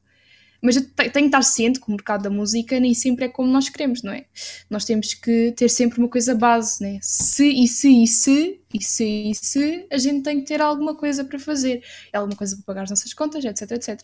Mas 0.65 0.77
eu 0.77 0.83
tenho 0.95 1.13
que 1.13 1.19
estar 1.19 1.43
ciente 1.43 1.79
que 1.79 1.87
o 1.87 1.91
mercado 1.91 2.23
da 2.23 2.31
música 2.31 2.81
nem 2.81 2.95
sempre 2.95 3.27
é 3.27 3.29
como 3.29 3.53
nós 3.53 3.69
queremos, 3.69 4.03
não 4.03 4.13
é? 4.13 4.25
Nós 4.71 4.87
temos 4.87 5.13
que 5.13 5.53
ter 5.53 5.69
sempre 5.69 5.99
uma 5.99 6.09
coisa 6.09 6.35
base, 6.35 6.83
né? 6.83 6.99
Se 7.03 7.47
e 7.47 7.69
se 7.69 8.03
e 8.03 8.07
se 8.07 8.61
e 8.73 8.83
se 8.83 9.31
e 9.31 9.35
se, 9.35 9.87
a 9.91 9.99
gente 9.99 10.23
tem 10.23 10.41
que 10.41 10.47
ter 10.47 10.63
alguma 10.63 10.95
coisa 10.95 11.23
para 11.23 11.39
fazer, 11.39 11.85
alguma 12.15 12.35
coisa 12.35 12.57
para 12.57 12.65
pagar 12.65 12.83
as 12.85 12.91
nossas 12.91 13.13
contas, 13.13 13.45
etc, 13.45 13.73
etc. 13.73 14.01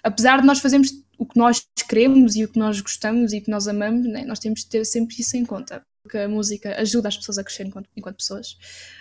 Apesar 0.00 0.40
de 0.40 0.46
nós 0.46 0.60
fazermos 0.60 0.92
o 1.18 1.26
que 1.26 1.36
nós 1.36 1.66
queremos 1.88 2.36
e 2.36 2.44
o 2.44 2.48
que 2.48 2.58
nós 2.58 2.80
gostamos 2.80 3.32
e 3.32 3.38
o 3.38 3.42
que 3.42 3.50
nós 3.50 3.66
amamos, 3.66 4.06
né? 4.06 4.24
nós 4.24 4.38
temos 4.38 4.62
que 4.62 4.70
ter 4.70 4.84
sempre 4.84 5.16
isso 5.18 5.36
em 5.36 5.44
conta 5.44 5.84
porque 6.04 6.18
a 6.18 6.28
música 6.28 6.80
ajuda 6.80 7.08
as 7.08 7.16
pessoas 7.16 7.36
a 7.38 7.42
crescer 7.42 7.66
enquanto, 7.66 7.90
enquanto 7.96 8.18
pessoas, 8.18 8.56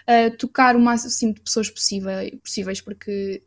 a 0.08 0.36
tocar 0.36 0.76
o 0.76 0.80
máximo 0.80 1.36
de 1.36 1.42
pessoas 1.42 1.70
possível, 1.70 2.12
possíveis, 2.44 2.82
porque 2.82 3.44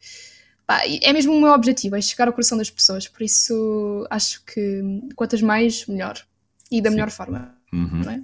Pá, 0.69 0.83
é 0.85 1.15
mesmo 1.15 1.33
o 1.33 1.41
meu 1.41 1.53
objetivo, 1.53 1.97
é 1.97 2.01
chegar 2.03 2.29
ao 2.29 2.33
coração 2.35 2.59
das 2.59 2.69
pessoas, 2.69 3.09
por 3.09 3.23
isso 3.23 4.07
acho 4.11 4.45
que 4.45 5.01
quantas 5.17 5.41
mais, 5.41 5.87
melhor. 5.87 6.23
E 6.71 6.83
da 6.83 6.91
Sim. 6.91 6.97
melhor 6.97 7.11
forma. 7.11 7.55
Uhum. 7.73 8.03
É? 8.03 8.23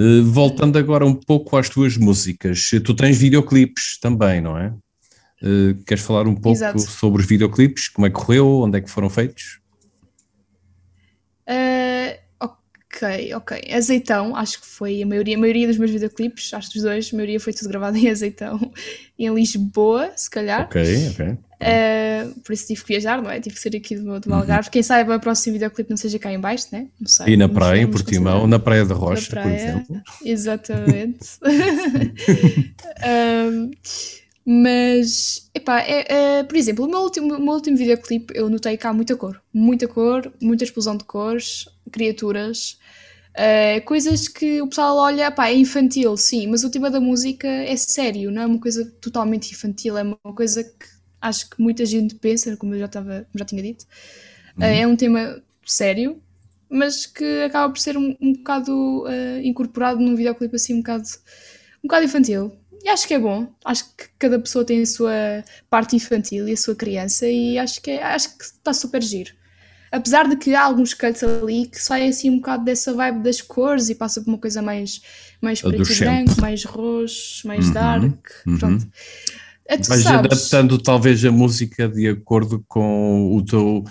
Uh, 0.00 0.24
voltando 0.24 0.78
agora 0.78 1.04
um 1.04 1.14
pouco 1.16 1.56
às 1.56 1.68
tuas 1.68 1.96
músicas, 1.96 2.70
tu 2.84 2.94
tens 2.94 3.18
videoclipes 3.18 3.98
também, 3.98 4.40
não 4.40 4.56
é? 4.56 4.72
Uh, 5.42 5.74
queres 5.84 6.04
falar 6.04 6.28
um 6.28 6.36
pouco 6.36 6.58
Exato. 6.58 6.78
sobre 6.78 7.20
os 7.20 7.26
videoclipes? 7.26 7.88
Como 7.88 8.06
é 8.06 8.10
que 8.10 8.14
correu? 8.14 8.60
Onde 8.60 8.78
é 8.78 8.80
que 8.80 8.88
foram 8.88 9.10
feitos? 9.10 9.58
Uh, 11.48 12.21
ok, 12.96 13.34
Ok. 13.34 13.60
Azeitão, 13.72 14.36
acho 14.36 14.60
que 14.60 14.66
foi 14.66 15.02
a 15.02 15.06
maioria, 15.06 15.36
a 15.36 15.40
maioria 15.40 15.66
dos 15.66 15.78
meus 15.78 15.90
videoclipes, 15.90 16.52
acho 16.52 16.68
que 16.68 16.74
dos 16.74 16.82
dois, 16.84 17.10
a 17.12 17.16
maioria 17.16 17.40
foi 17.40 17.52
tudo 17.52 17.68
gravado 17.68 17.96
em 17.98 18.10
Azeitão, 18.10 18.72
em 19.18 19.32
Lisboa, 19.32 20.12
se 20.16 20.28
calhar. 20.28 20.62
Ok, 20.62 20.82
ok. 21.10 21.38
Uh, 21.62 22.40
por 22.40 22.52
isso 22.52 22.66
tive 22.66 22.82
que 22.82 22.88
viajar, 22.88 23.22
não 23.22 23.30
é? 23.30 23.38
Tive 23.38 23.54
que 23.54 23.60
ser 23.60 23.76
aqui 23.76 23.94
do, 23.94 24.18
do 24.18 24.30
uhum. 24.30 24.34
Algarve. 24.34 24.68
Quem 24.68 24.82
saiba, 24.82 25.14
o 25.14 25.20
próximo 25.20 25.52
videoclipe 25.52 25.88
não 25.88 25.96
seja 25.96 26.18
cá 26.18 26.32
em 26.32 26.40
baixo, 26.40 26.66
né? 26.72 26.88
Não 27.00 27.06
sei. 27.06 27.34
E 27.34 27.36
na 27.36 27.48
praia, 27.48 27.80
em 27.80 27.86
Portimão, 27.86 28.48
na 28.48 28.58
Praia 28.58 28.84
da 28.84 28.94
Rocha, 28.94 29.30
praia, 29.30 29.46
por 29.46 29.54
exemplo. 29.54 30.02
Exatamente. 30.24 31.38
um, 33.06 33.70
mas, 34.44 35.48
epá, 35.54 35.80
é, 35.82 36.38
é, 36.38 36.42
por 36.42 36.56
exemplo, 36.56 36.84
o 36.84 36.88
meu 36.88 37.00
último, 37.00 37.36
o 37.36 37.40
meu 37.40 37.54
último 37.54 37.76
videoclipe 37.76 38.34
eu 38.36 38.50
notei 38.50 38.76
cá 38.76 38.92
muita 38.92 39.16
cor. 39.16 39.40
Muita 39.54 39.86
cor, 39.86 40.32
muita 40.40 40.64
explosão 40.64 40.96
de 40.96 41.04
cores, 41.04 41.68
criaturas, 41.92 42.76
uh, 43.36 43.84
coisas 43.84 44.28
que 44.28 44.60
o 44.62 44.68
pessoal 44.68 44.96
olha, 44.96 45.30
pá, 45.30 45.48
é 45.48 45.54
infantil, 45.54 46.16
sim, 46.16 46.46
mas 46.46 46.64
o 46.64 46.70
tema 46.70 46.90
da 46.90 47.00
música 47.00 47.46
é 47.46 47.76
sério, 47.76 48.30
não 48.30 48.42
é 48.42 48.46
uma 48.46 48.60
coisa 48.60 48.84
totalmente 49.00 49.52
infantil, 49.52 49.96
é 49.96 50.02
uma 50.02 50.16
coisa 50.34 50.64
que 50.64 50.86
acho 51.20 51.48
que 51.50 51.60
muita 51.62 51.86
gente 51.86 52.14
pensa, 52.16 52.56
como 52.56 52.74
eu 52.74 52.80
já, 52.80 52.86
estava, 52.86 53.26
já 53.34 53.44
tinha 53.44 53.62
dito. 53.62 53.84
Uh, 54.58 54.64
é 54.64 54.86
um 54.86 54.96
tema 54.96 55.42
sério, 55.64 56.20
mas 56.68 57.06
que 57.06 57.42
acaba 57.42 57.72
por 57.72 57.78
ser 57.78 57.96
um, 57.96 58.16
um 58.20 58.32
bocado 58.32 59.04
uh, 59.04 59.40
incorporado 59.42 60.00
num 60.00 60.16
videoclipe 60.16 60.56
assim 60.56 60.74
um 60.74 60.78
bocado, 60.78 61.04
um 61.82 61.88
bocado 61.88 62.04
infantil. 62.04 62.52
E 62.82 62.88
acho 62.88 63.06
que 63.06 63.14
é 63.14 63.18
bom. 63.18 63.46
Acho 63.64 63.84
que 63.96 64.08
cada 64.18 64.38
pessoa 64.38 64.64
tem 64.64 64.82
a 64.82 64.86
sua 64.86 65.44
parte 65.70 65.94
infantil 65.94 66.48
e 66.48 66.52
a 66.52 66.56
sua 66.56 66.74
criança 66.74 67.28
e 67.28 67.56
acho 67.58 67.80
que, 67.80 67.92
é, 67.92 68.02
acho 68.02 68.36
que 68.36 68.44
está 68.44 68.72
super 68.72 69.00
giro. 69.00 69.32
Apesar 69.92 70.26
de 70.26 70.36
que 70.36 70.54
há 70.54 70.64
alguns 70.64 70.94
cuts 70.94 71.22
ali 71.22 71.66
que 71.66 71.78
saem 71.80 72.08
assim 72.08 72.30
um 72.30 72.36
bocado 72.36 72.64
dessa 72.64 72.94
vibe 72.94 73.22
das 73.22 73.42
cores 73.42 73.90
e 73.90 73.94
passa 73.94 74.22
por 74.22 74.28
uma 74.28 74.38
coisa 74.38 74.62
mais, 74.62 75.02
mais 75.38 75.60
preto 75.60 75.92
e 75.92 75.96
branco, 75.96 76.40
mais 76.40 76.64
roxo, 76.64 77.46
mais 77.46 77.66
uhum, 77.66 77.72
dark. 77.74 78.26
Uhum. 78.46 78.58
Pronto. 78.58 78.88
É, 79.66 79.76
Vais 79.76 80.06
adaptando 80.06 80.78
talvez 80.78 81.22
a 81.24 81.30
música 81.30 81.88
de 81.88 82.08
acordo 82.08 82.64
com 82.66 83.36
o 83.36 83.44
teu 83.44 83.84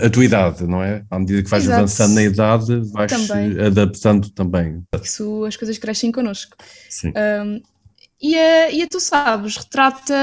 a 0.00 0.08
tua 0.08 0.24
idade, 0.24 0.66
não 0.66 0.82
é? 0.82 1.04
À 1.10 1.18
medida 1.18 1.42
que 1.42 1.50
vais 1.50 1.64
Exato. 1.64 1.78
avançando 1.78 2.14
na 2.14 2.22
idade, 2.22 2.80
vais 2.90 3.12
também. 3.12 3.60
adaptando 3.60 4.30
também. 4.30 4.82
Isso, 5.02 5.44
as 5.44 5.56
coisas 5.56 5.76
crescem 5.76 6.10
connosco. 6.10 6.56
Sim. 6.88 7.12
Um, 7.44 7.60
e 8.24 8.38
a, 8.38 8.70
e 8.70 8.82
a 8.82 8.88
Tu 8.88 8.98
Sabes 9.00 9.58
retrata 9.58 10.14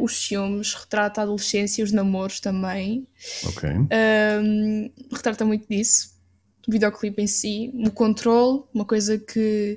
os 0.00 0.16
ciúmes, 0.16 0.74
retrata 0.74 1.20
a 1.20 1.24
adolescência, 1.24 1.82
os 1.82 1.90
namoros 1.90 2.38
também. 2.38 3.04
Ok. 3.44 3.68
Um, 3.68 4.92
retrata 5.12 5.44
muito 5.44 5.66
disso. 5.68 6.14
O 6.68 6.70
videoclipe 6.70 7.20
em 7.20 7.26
si, 7.26 7.72
o 7.84 7.90
controle, 7.90 8.62
uma 8.72 8.84
coisa 8.84 9.18
que 9.18 9.76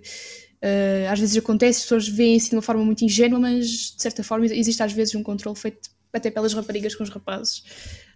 uh, 0.64 1.12
às 1.12 1.20
vezes 1.20 1.38
acontece, 1.38 1.80
as 1.80 1.84
pessoas 1.86 2.08
veem 2.08 2.38
assim 2.38 2.50
de 2.50 2.56
uma 2.58 2.62
forma 2.62 2.86
muito 2.86 3.04
ingênua, 3.04 3.40
mas 3.40 3.96
de 3.96 4.02
certa 4.04 4.24
forma 4.24 4.46
existe 4.46 4.84
às 4.84 4.94
vezes 4.94 5.16
um 5.16 5.24
controle 5.24 5.58
feito 5.58 5.90
até 6.14 6.30
pelas 6.30 6.54
raparigas 6.54 6.94
com 6.94 7.04
os 7.04 7.10
rapazes. 7.10 7.64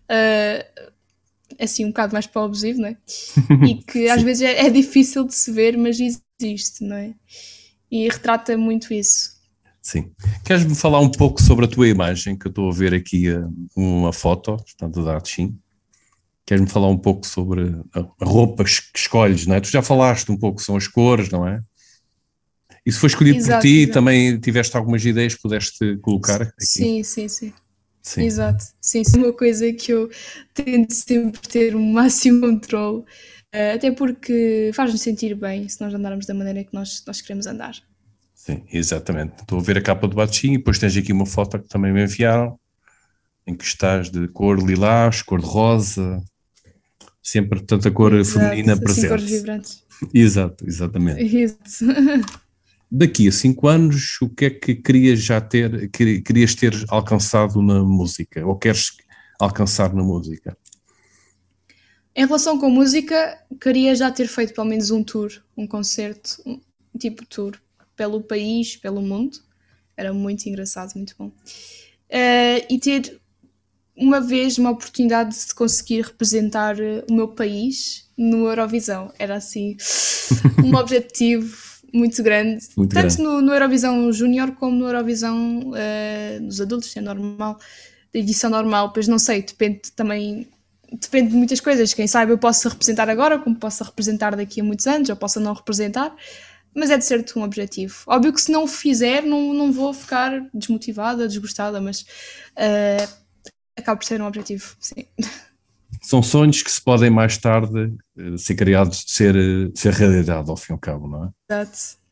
Uh, 0.03 0.91
assim 1.59 1.85
um 1.85 1.87
bocado 1.87 2.13
mais 2.13 2.27
para 2.27 2.43
o 2.43 2.45
abusivo, 2.45 2.81
não 2.81 2.89
é? 2.89 2.97
E 3.67 3.81
que 3.81 4.09
às 4.09 4.21
vezes 4.21 4.43
é, 4.43 4.67
é 4.67 4.69
difícil 4.69 5.23
de 5.23 5.33
se 5.33 5.51
ver, 5.51 5.75
mas 5.75 5.97
existe, 5.99 6.83
não 6.83 6.97
é? 6.97 7.15
E 7.93 8.09
retrata 8.09 8.57
muito 8.57 8.91
isso. 8.91 9.33
Sim. 9.79 10.11
Queres-me 10.43 10.73
falar 10.73 10.99
um 10.99 11.11
pouco 11.11 11.39
sobre 11.39 11.65
a 11.65 11.67
tua 11.67 11.87
imagem, 11.87 12.35
que 12.35 12.47
eu 12.47 12.49
estou 12.49 12.71
a 12.71 12.73
ver 12.73 12.91
aqui 12.91 13.27
eh, 13.27 13.43
uma 13.75 14.11
foto, 14.11 14.57
portanto, 14.57 15.05
da 15.05 15.17
Atchim. 15.17 15.55
Queres-me 16.43 16.67
falar 16.67 16.87
um 16.87 16.97
pouco 16.97 17.27
sobre 17.27 17.75
a 17.93 18.25
roupa 18.25 18.63
que 18.63 18.71
escolhes, 18.95 19.45
não 19.45 19.55
é? 19.55 19.61
Tu 19.61 19.69
já 19.69 19.83
falaste 19.83 20.31
um 20.31 20.37
pouco, 20.37 20.59
são 20.59 20.75
as 20.75 20.87
cores, 20.87 21.29
não 21.29 21.47
é? 21.47 21.61
Isso 22.83 22.99
foi 22.99 23.07
escolhido 23.07 23.37
exato, 23.37 23.61
por 23.61 23.67
ti 23.67 23.81
exato. 23.81 23.93
também 23.93 24.39
tiveste 24.39 24.75
algumas 24.75 25.05
ideias 25.05 25.35
que 25.35 25.41
pudeste 25.41 25.97
colocar 25.97 26.41
aqui? 26.41 26.65
Sim, 26.65 27.03
sim, 27.03 27.27
sim. 27.27 27.53
Sim. 28.01 28.23
Exato, 28.23 28.65
sim, 28.81 28.99
isso 28.99 29.15
é 29.15 29.19
uma 29.19 29.31
coisa 29.31 29.71
que 29.71 29.93
eu 29.93 30.09
tento 30.53 30.91
sempre 30.93 31.39
ter 31.47 31.73
o 31.73 31.79
um 31.79 31.93
máximo 31.93 32.41
controle 32.41 33.05
até 33.75 33.91
porque 33.91 34.71
faz-nos 34.73 35.01
sentir 35.01 35.35
bem 35.35 35.69
se 35.69 35.79
nós 35.79 35.93
andarmos 35.93 36.25
da 36.25 36.33
maneira 36.33 36.63
que 36.63 36.73
nós, 36.73 37.03
nós 37.05 37.21
queremos 37.21 37.45
andar. 37.45 37.75
Sim, 38.33 38.63
exatamente. 38.73 39.41
Estou 39.41 39.59
a 39.59 39.61
ver 39.61 39.77
a 39.77 39.81
capa 39.81 40.07
do 40.07 40.15
batinho 40.15 40.55
e 40.55 40.57
depois 40.57 40.79
tens 40.79 40.97
aqui 40.97 41.13
uma 41.13 41.25
foto 41.25 41.59
que 41.59 41.69
também 41.69 41.93
me 41.93 42.03
enviaram, 42.03 42.59
em 43.47 43.55
que 43.55 43.63
estás 43.63 44.09
de 44.09 44.27
cor 44.27 44.61
lilás, 44.61 45.21
cor 45.21 45.39
de 45.39 45.45
rosa, 45.45 46.21
sempre 47.21 47.61
tanta 47.61 47.89
cor 47.89 48.13
Exato, 48.13 48.39
feminina 48.39 48.73
assim, 48.73 48.83
presente. 48.83 49.07
cores 49.07 49.23
vibrantes. 49.23 49.83
Exato, 50.13 50.67
exatamente. 50.67 51.23
Isso. 51.23 51.85
Daqui 52.91 53.27
a 53.27 53.31
cinco 53.31 53.67
anos, 53.67 54.21
o 54.21 54.29
que 54.29 54.45
é 54.45 54.49
que 54.49 54.75
querias 54.75 55.19
já 55.19 55.39
ter, 55.39 55.89
querias 55.89 56.53
ter 56.53 56.73
alcançado 56.89 57.61
na 57.61 57.81
música, 57.83 58.45
ou 58.45 58.55
queres 58.55 58.91
alcançar 59.39 59.93
na 59.93 60.03
música? 60.03 60.55
Em 62.15 62.25
relação 62.25 62.59
com 62.59 62.69
música, 62.69 63.39
queria 63.59 63.95
já 63.95 64.11
ter 64.11 64.27
feito 64.27 64.53
pelo 64.53 64.67
menos 64.67 64.91
um 64.91 65.03
tour, 65.03 65.31
um 65.57 65.65
concerto, 65.65 66.41
um 66.45 66.59
tipo 66.97 67.25
tour, 67.25 67.57
pelo 67.95 68.21
país, 68.21 68.75
pelo 68.75 69.01
mundo. 69.01 69.39
Era 69.97 70.13
muito 70.13 70.47
engraçado, 70.47 70.93
muito 70.95 71.15
bom. 71.17 71.27
Uh, 71.27 72.65
e 72.69 72.79
ter 72.79 73.19
uma 73.95 74.19
vez 74.19 74.57
uma 74.57 74.71
oportunidade 74.71 75.35
de 75.47 75.53
conseguir 75.53 76.01
representar 76.01 76.79
eh, 76.79 77.03
o 77.09 77.13
meu 77.13 77.27
país 77.27 78.09
no 78.17 78.47
Eurovisão. 78.47 79.11
Era 79.19 79.35
assim 79.35 79.77
um 80.65 80.75
objetivo 80.75 81.55
muito 81.93 82.23
grande, 82.23 82.65
muito 82.75 82.93
tanto 82.93 83.15
grande. 83.15 83.21
No, 83.21 83.39
no, 83.39 83.53
Eurovisão 83.53 84.11
Júnior 84.11 84.53
como 84.53 84.75
no 84.75 84.87
Eurovisão 84.87 85.59
uh, 85.59 86.41
dos 86.41 86.59
adultos, 86.59 86.95
é 86.97 87.01
normal, 87.01 87.59
da 88.11 88.19
edição 88.19 88.49
normal, 88.49 88.91
pois 88.91 89.07
não 89.07 89.19
sei, 89.19 89.43
depende 89.43 89.91
também 89.95 90.47
depende 90.99 91.31
de 91.31 91.35
muitas 91.35 91.59
coisas. 91.59 91.93
Quem 91.93 92.07
sabe 92.07 92.31
eu 92.31 92.37
posso 92.37 92.69
representar 92.69 93.09
agora, 93.09 93.39
como 93.39 93.55
posso 93.55 93.83
representar 93.83 94.35
daqui 94.35 94.61
a 94.61 94.63
muitos 94.63 94.87
anos, 94.87 95.09
ou 95.09 95.15
posso 95.15 95.39
não 95.39 95.53
representar, 95.53 96.15
mas 96.75 96.89
é 96.89 96.97
de 96.97 97.05
certo 97.05 97.39
um 97.39 97.43
objetivo. 97.43 97.95
Óbvio 98.07 98.33
que 98.33 98.41
se 98.41 98.51
não 98.51 98.63
o 98.63 98.67
fizer, 98.67 99.23
não, 99.23 99.53
não 99.53 99.71
vou 99.71 99.93
ficar 99.93 100.47
desmotivada, 100.53 101.27
desgostada, 101.27 101.79
mas 101.81 102.01
uh, 102.01 103.13
acaba 103.77 103.97
por 103.97 104.05
ser 104.05 104.21
um 104.21 104.27
objetivo, 104.27 104.75
sim. 104.79 105.05
São 106.01 106.21
sonhos 106.21 106.61
que 106.61 106.71
se 106.71 106.81
podem 106.81 107.09
mais 107.09 107.37
tarde 107.37 107.93
uh, 108.17 108.37
ser 108.37 108.55
criados, 108.55 109.05
ser, 109.07 109.35
uh, 109.35 109.71
ser 109.75 109.93
realidade, 109.93 110.49
ao 110.49 110.57
fim 110.57 110.73
e 110.73 110.75
ao 110.75 110.79
cabo, 110.79 111.07
não 111.07 111.25
é? 111.25 111.53
Exato. 111.53 112.03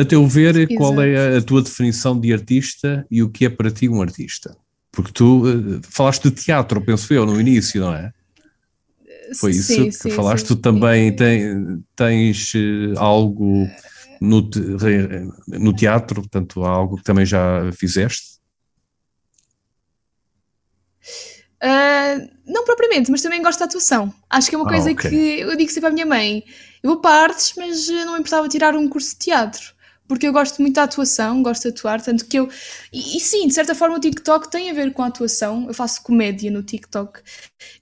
A 0.00 0.04
teu 0.04 0.24
ver, 0.28 0.54
Exato. 0.54 0.76
qual 0.76 1.02
é 1.02 1.38
a 1.38 1.42
tua 1.42 1.60
definição 1.60 2.18
de 2.18 2.32
artista 2.32 3.04
e 3.10 3.20
o 3.20 3.28
que 3.28 3.46
é 3.46 3.50
para 3.50 3.68
ti 3.68 3.88
um 3.88 4.00
artista? 4.00 4.56
Porque 4.96 5.12
tu 5.12 5.42
uh, 5.46 5.80
falaste 5.90 6.22
de 6.22 6.30
teatro, 6.30 6.80
penso 6.80 7.12
eu, 7.12 7.26
no 7.26 7.38
início, 7.38 7.82
não 7.82 7.94
é? 7.94 8.10
Foi 9.38 9.50
isso 9.50 9.74
sim, 9.74 9.84
que 9.90 9.92
sim, 9.92 10.10
falaste. 10.10 10.48
Sim. 10.48 10.54
Tu 10.54 10.62
também 10.62 11.14
tem, 11.14 11.84
tens 11.94 12.54
uh, 12.54 12.98
algo 12.98 13.68
no, 14.18 14.48
no 15.48 15.76
teatro, 15.76 16.22
portanto, 16.22 16.64
algo 16.64 16.96
que 16.96 17.04
também 17.04 17.26
já 17.26 17.70
fizeste? 17.72 18.36
Uh, 21.62 22.30
não 22.46 22.64
propriamente, 22.64 23.10
mas 23.10 23.20
também 23.20 23.42
gosto 23.42 23.58
de 23.58 23.64
atuação. 23.64 24.14
Acho 24.30 24.48
que 24.48 24.54
é 24.54 24.58
uma 24.58 24.66
ah, 24.66 24.72
coisa 24.72 24.90
okay. 24.92 25.10
que 25.10 25.40
eu 25.40 25.54
digo 25.58 25.70
sempre 25.70 25.90
à 25.90 25.92
minha 25.92 26.06
mãe: 26.06 26.42
eu 26.82 26.88
vou 26.88 27.02
para 27.02 27.24
artes, 27.24 27.52
mas 27.54 27.86
não 27.86 28.14
me 28.14 28.20
importava 28.20 28.48
tirar 28.48 28.74
um 28.74 28.88
curso 28.88 29.10
de 29.10 29.18
teatro 29.18 29.75
porque 30.08 30.26
eu 30.26 30.32
gosto 30.32 30.60
muito 30.60 30.74
da 30.74 30.84
atuação, 30.84 31.42
gosto 31.42 31.62
de 31.62 31.68
atuar, 31.68 32.00
tanto 32.00 32.26
que 32.26 32.38
eu. 32.38 32.48
E, 32.92 33.16
e, 33.16 33.20
sim, 33.20 33.46
de 33.46 33.54
certa 33.54 33.74
forma 33.74 33.96
o 33.96 34.00
TikTok 34.00 34.50
tem 34.50 34.70
a 34.70 34.72
ver 34.72 34.92
com 34.92 35.02
a 35.02 35.06
atuação. 35.06 35.66
Eu 35.66 35.74
faço 35.74 36.02
comédia 36.02 36.50
no 36.50 36.62
TikTok 36.62 37.20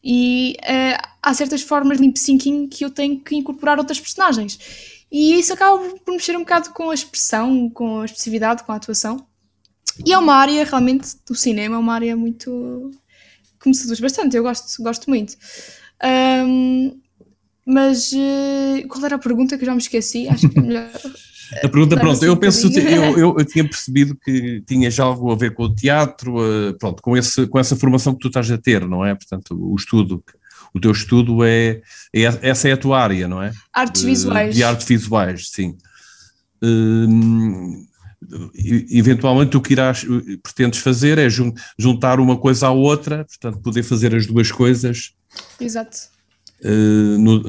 e 0.02 0.56
uh, 0.62 1.08
há 1.22 1.34
certas 1.34 1.62
formas 1.62 1.98
de 1.98 2.06
lip 2.06 2.18
syncing 2.18 2.66
que 2.68 2.84
eu 2.84 2.90
tenho 2.90 3.20
que 3.20 3.36
incorporar 3.36 3.78
outras 3.78 4.00
personagens. 4.00 4.58
E 5.10 5.38
isso 5.38 5.52
acaba 5.52 5.78
por 6.04 6.12
mexer 6.12 6.36
um 6.36 6.40
bocado 6.40 6.70
com 6.70 6.90
a 6.90 6.94
expressão, 6.94 7.70
com 7.70 8.00
a 8.00 8.04
expressividade, 8.04 8.64
com 8.64 8.72
a 8.72 8.76
atuação. 8.76 9.24
E 10.04 10.12
é 10.12 10.18
uma 10.18 10.34
área, 10.34 10.64
realmente, 10.64 11.16
do 11.26 11.34
cinema, 11.34 11.76
é 11.76 11.78
uma 11.78 11.94
área 11.94 12.16
muito. 12.16 12.90
que 13.60 13.68
me 13.68 13.74
seduz 13.74 14.00
bastante, 14.00 14.36
eu 14.36 14.42
gosto, 14.42 14.82
gosto 14.82 15.08
muito. 15.08 15.36
Um, 16.02 17.00
mas 17.64 18.12
uh, 18.12 18.88
qual 18.88 19.04
era 19.04 19.16
a 19.16 19.18
pergunta 19.18 19.56
que 19.56 19.62
eu 19.62 19.66
já 19.66 19.72
me 19.72 19.80
esqueci? 19.80 20.28
Acho 20.28 20.48
que 20.48 20.58
é 20.58 20.62
melhor. 20.62 20.90
A 21.52 21.68
pergunta, 21.68 21.96
pronto, 21.96 22.24
eu 22.24 22.36
penso, 22.36 22.68
eu, 22.78 23.18
eu, 23.18 23.38
eu, 23.38 23.44
tinha 23.44 23.64
percebido 23.64 24.16
que 24.16 24.62
tinhas 24.66 24.98
algo 24.98 25.30
a 25.30 25.36
ver 25.36 25.52
com 25.52 25.64
o 25.64 25.74
teatro, 25.74 26.36
uh, 26.38 26.74
pronto, 26.78 27.02
com, 27.02 27.16
esse, 27.16 27.46
com 27.46 27.58
essa 27.58 27.76
formação 27.76 28.14
que 28.14 28.20
tu 28.20 28.28
estás 28.28 28.50
a 28.50 28.58
ter, 28.58 28.86
não 28.86 29.04
é? 29.04 29.14
Portanto, 29.14 29.54
o 29.54 29.74
estudo, 29.76 30.22
o 30.72 30.80
teu 30.80 30.90
estudo 30.90 31.44
é, 31.44 31.82
é 32.12 32.22
essa 32.42 32.68
é 32.68 32.72
a 32.72 32.76
tua 32.76 33.00
área, 33.00 33.28
não 33.28 33.42
é? 33.42 33.52
Artes 33.72 34.02
visuais. 34.02 34.54
De 34.54 34.64
artes 34.64 34.86
visuais, 34.86 35.50
sim. 35.50 35.76
Uh, 36.62 37.86
eventualmente 38.90 39.56
o 39.56 39.60
que 39.60 39.74
irás, 39.74 40.06
pretendes 40.42 40.80
fazer 40.80 41.18
é 41.18 41.28
juntar 41.78 42.18
uma 42.18 42.38
coisa 42.38 42.68
à 42.68 42.70
outra, 42.70 43.24
portanto, 43.24 43.60
poder 43.60 43.82
fazer 43.82 44.14
as 44.14 44.26
duas 44.26 44.50
coisas. 44.50 45.12
Exato 45.60 46.13
uh, 46.64 47.18
no, 47.18 47.42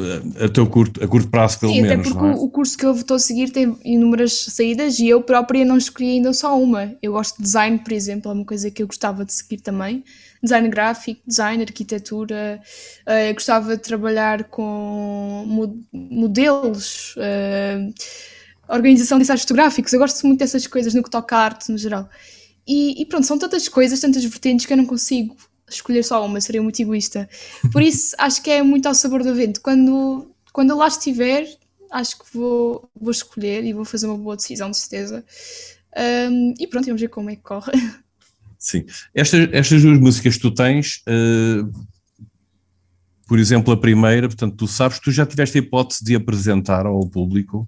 a, 0.43 0.49
teu 0.49 0.67
curto, 0.67 1.03
a 1.03 1.07
curto 1.07 1.29
prazo, 1.29 1.59
pelo 1.59 1.71
Sim, 1.71 1.81
menos. 1.81 2.07
Até 2.07 2.13
porque 2.13 2.27
é? 2.27 2.43
o, 2.43 2.49
curso 2.49 2.77
que 2.77 2.85
eu 2.85 2.93
estou 2.93 3.15
a 3.15 3.19
seguir 3.19 3.49
tem 3.49 3.77
inúmeras 3.83 4.33
saídas 4.33 4.99
e 4.99 5.07
eu 5.07 5.21
própria 5.21 5.63
não 5.63 5.77
escolhi 5.77 6.11
ainda 6.11 6.33
só 6.33 6.59
uma. 6.59 6.93
Eu 7.01 7.13
gosto 7.13 7.37
de 7.37 7.43
design, 7.43 7.79
por 7.79 7.93
exemplo, 7.93 8.29
é 8.29 8.33
uma 8.33 8.45
coisa 8.45 8.69
que 8.69 8.83
eu 8.83 8.87
gostava 8.87 9.23
de 9.23 9.33
seguir 9.33 9.61
também. 9.61 10.03
Design 10.43 10.67
gráfico, 10.69 11.21
design, 11.25 11.63
arquitetura. 11.63 12.61
Uh, 13.07 13.33
gostava 13.33 13.75
de 13.75 13.81
trabalhar 13.81 14.43
com 14.45 15.45
modelos, 15.91 17.15
uh, 17.15 17.93
organização 18.67 19.17
de 19.17 19.23
ensaios 19.23 19.41
fotográficos. 19.41 19.93
Eu 19.93 19.99
gosto 19.99 20.25
muito 20.27 20.39
dessas 20.39 20.67
coisas 20.67 20.93
no 20.93 21.01
que 21.01 21.09
toca 21.09 21.35
a 21.35 21.39
arte 21.39 21.71
no 21.71 21.77
geral. 21.77 22.09
E, 22.67 23.01
e 23.01 23.05
pronto, 23.05 23.25
são 23.25 23.37
tantas 23.37 23.67
coisas, 23.69 23.99
tantas 23.99 24.23
vertentes 24.23 24.65
que 24.65 24.73
eu 24.73 24.77
não 24.77 24.85
consigo 24.85 25.35
escolher 25.69 26.03
só 26.03 26.25
uma, 26.25 26.39
seria 26.41 26.61
muito 26.61 26.79
egoísta. 26.81 27.29
Por 27.71 27.81
isso, 27.81 28.15
acho 28.19 28.41
que 28.41 28.49
é 28.49 28.61
muito 28.61 28.87
ao 28.87 28.95
sabor 28.95 29.23
do 29.23 29.35
vento. 29.35 29.61
Quando, 29.61 30.31
quando 30.53 30.71
eu 30.71 30.77
lá 30.77 30.87
estiver, 30.87 31.47
acho 31.91 32.19
que 32.19 32.25
vou, 32.33 32.89
vou 32.95 33.11
escolher 33.11 33.63
e 33.63 33.73
vou 33.73 33.85
fazer 33.85 34.07
uma 34.07 34.17
boa 34.17 34.35
decisão, 34.35 34.69
de 34.69 34.77
certeza. 34.77 35.23
Um, 36.29 36.53
e 36.59 36.67
pronto, 36.67 36.85
vamos 36.85 37.01
ver 37.01 37.07
como 37.07 37.29
é 37.29 37.35
que 37.35 37.41
corre. 37.41 37.71
Sim. 38.59 38.85
Estas, 39.13 39.49
estas 39.53 39.81
duas 39.81 39.99
músicas 39.99 40.35
que 40.35 40.41
tu 40.41 40.51
tens, 40.51 41.03
uh, 41.07 41.71
por 43.27 43.39
exemplo, 43.39 43.73
a 43.73 43.77
primeira, 43.77 44.27
portanto, 44.27 44.55
tu 44.55 44.67
sabes, 44.67 44.99
tu 44.99 45.11
já 45.11 45.25
tiveste 45.25 45.57
a 45.57 45.61
hipótese 45.61 46.03
de 46.03 46.15
apresentar 46.15 46.85
ao 46.85 47.07
público? 47.07 47.67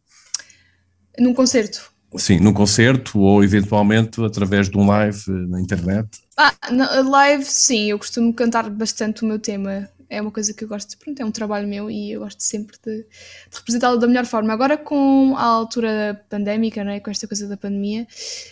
Num 1.17 1.33
concerto. 1.33 1.91
Sim, 2.15 2.39
num 2.39 2.53
concerto 2.53 3.19
ou 3.19 3.43
eventualmente 3.43 4.23
através 4.23 4.69
de 4.69 4.77
um 4.77 4.87
live 4.87 5.21
eh, 5.27 5.31
na 5.31 5.59
internet. 5.59 6.07
Ah, 6.37 6.53
na 6.71 7.01
live, 7.01 7.43
sim, 7.43 7.91
eu 7.91 7.99
costumo 7.99 8.33
cantar 8.33 8.69
bastante 8.69 9.23
o 9.23 9.25
meu 9.25 9.39
tema. 9.39 9.89
É 10.09 10.21
uma 10.21 10.31
coisa 10.31 10.53
que 10.53 10.63
eu 10.63 10.69
gosto, 10.69 10.97
pronto, 10.97 11.19
é 11.21 11.25
um 11.25 11.31
trabalho 11.31 11.67
meu 11.67 11.91
e 11.91 12.13
eu 12.13 12.21
gosto 12.21 12.41
sempre 12.41 12.77
de, 12.81 12.99
de 13.03 13.57
representá-lo 13.57 13.97
da 13.97 14.07
melhor 14.07 14.25
forma. 14.25 14.53
Agora, 14.53 14.77
com 14.77 15.35
a 15.35 15.43
altura 15.43 16.25
pandémica, 16.29 16.81
não 16.81 16.91
é? 16.91 17.01
com 17.01 17.11
esta 17.11 17.27
coisa 17.27 17.45
da 17.45 17.57
pandemia, 17.57 18.07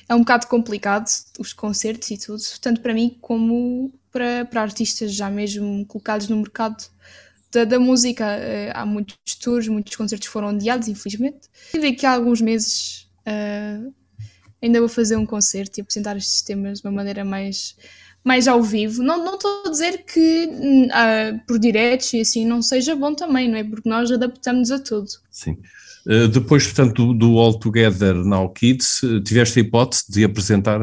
é 0.09 0.13
um 0.13 0.19
bocado 0.19 0.47
complicado 0.47 1.07
os 1.39 1.53
concertos 1.53 2.11
e 2.11 2.17
tudo, 2.17 2.41
tanto 2.59 2.81
para 2.81 2.93
mim 2.93 3.17
como 3.21 3.93
para, 4.11 4.43
para 4.45 4.61
artistas 4.61 5.13
já 5.13 5.29
mesmo 5.29 5.85
colocados 5.85 6.27
no 6.27 6.35
mercado 6.35 6.83
da, 7.53 7.63
da 7.63 7.79
música. 7.79 8.25
Eh, 8.25 8.71
há 8.75 8.85
muitos 8.85 9.35
tours, 9.35 9.69
muitos 9.69 9.95
concertos 9.95 10.27
foram 10.27 10.49
adiados, 10.49 10.89
infelizmente. 10.89 11.47
Tive 11.71 11.87
aqui 11.87 12.05
alguns 12.05 12.41
meses 12.41 13.04
Uh, 13.27 13.93
ainda 14.61 14.79
vou 14.79 14.89
fazer 14.89 15.15
um 15.15 15.25
concerto 15.25 15.79
e 15.79 15.81
apresentar 15.81 16.17
estes 16.17 16.41
temas 16.41 16.79
de 16.79 16.87
uma 16.87 16.93
maneira 16.93 17.25
mais, 17.25 17.75
mais 18.23 18.47
ao 18.47 18.61
vivo. 18.61 19.03
Não, 19.03 19.35
estou 19.35 19.63
a 19.65 19.69
dizer 19.69 20.03
que 20.05 20.45
uh, 20.47 21.45
por 21.47 21.59
diretos 21.59 22.13
e 22.13 22.21
assim 22.21 22.45
não 22.45 22.61
seja 22.61 22.95
bom 22.95 23.13
também, 23.13 23.49
não 23.49 23.57
é? 23.57 23.63
Porque 23.63 23.89
nós 23.89 24.11
adaptamos 24.11 24.71
a 24.71 24.79
tudo. 24.79 25.07
Sim. 25.29 25.57
Uh, 26.05 26.27
depois, 26.27 26.65
portanto, 26.65 27.07
do, 27.07 27.13
do 27.13 27.37
All 27.37 27.59
Together 27.59 28.13
Now 28.15 28.49
Kids, 28.49 29.01
tiveste 29.25 29.59
a 29.59 29.61
hipótese 29.63 30.03
de 30.09 30.23
apresentar 30.23 30.79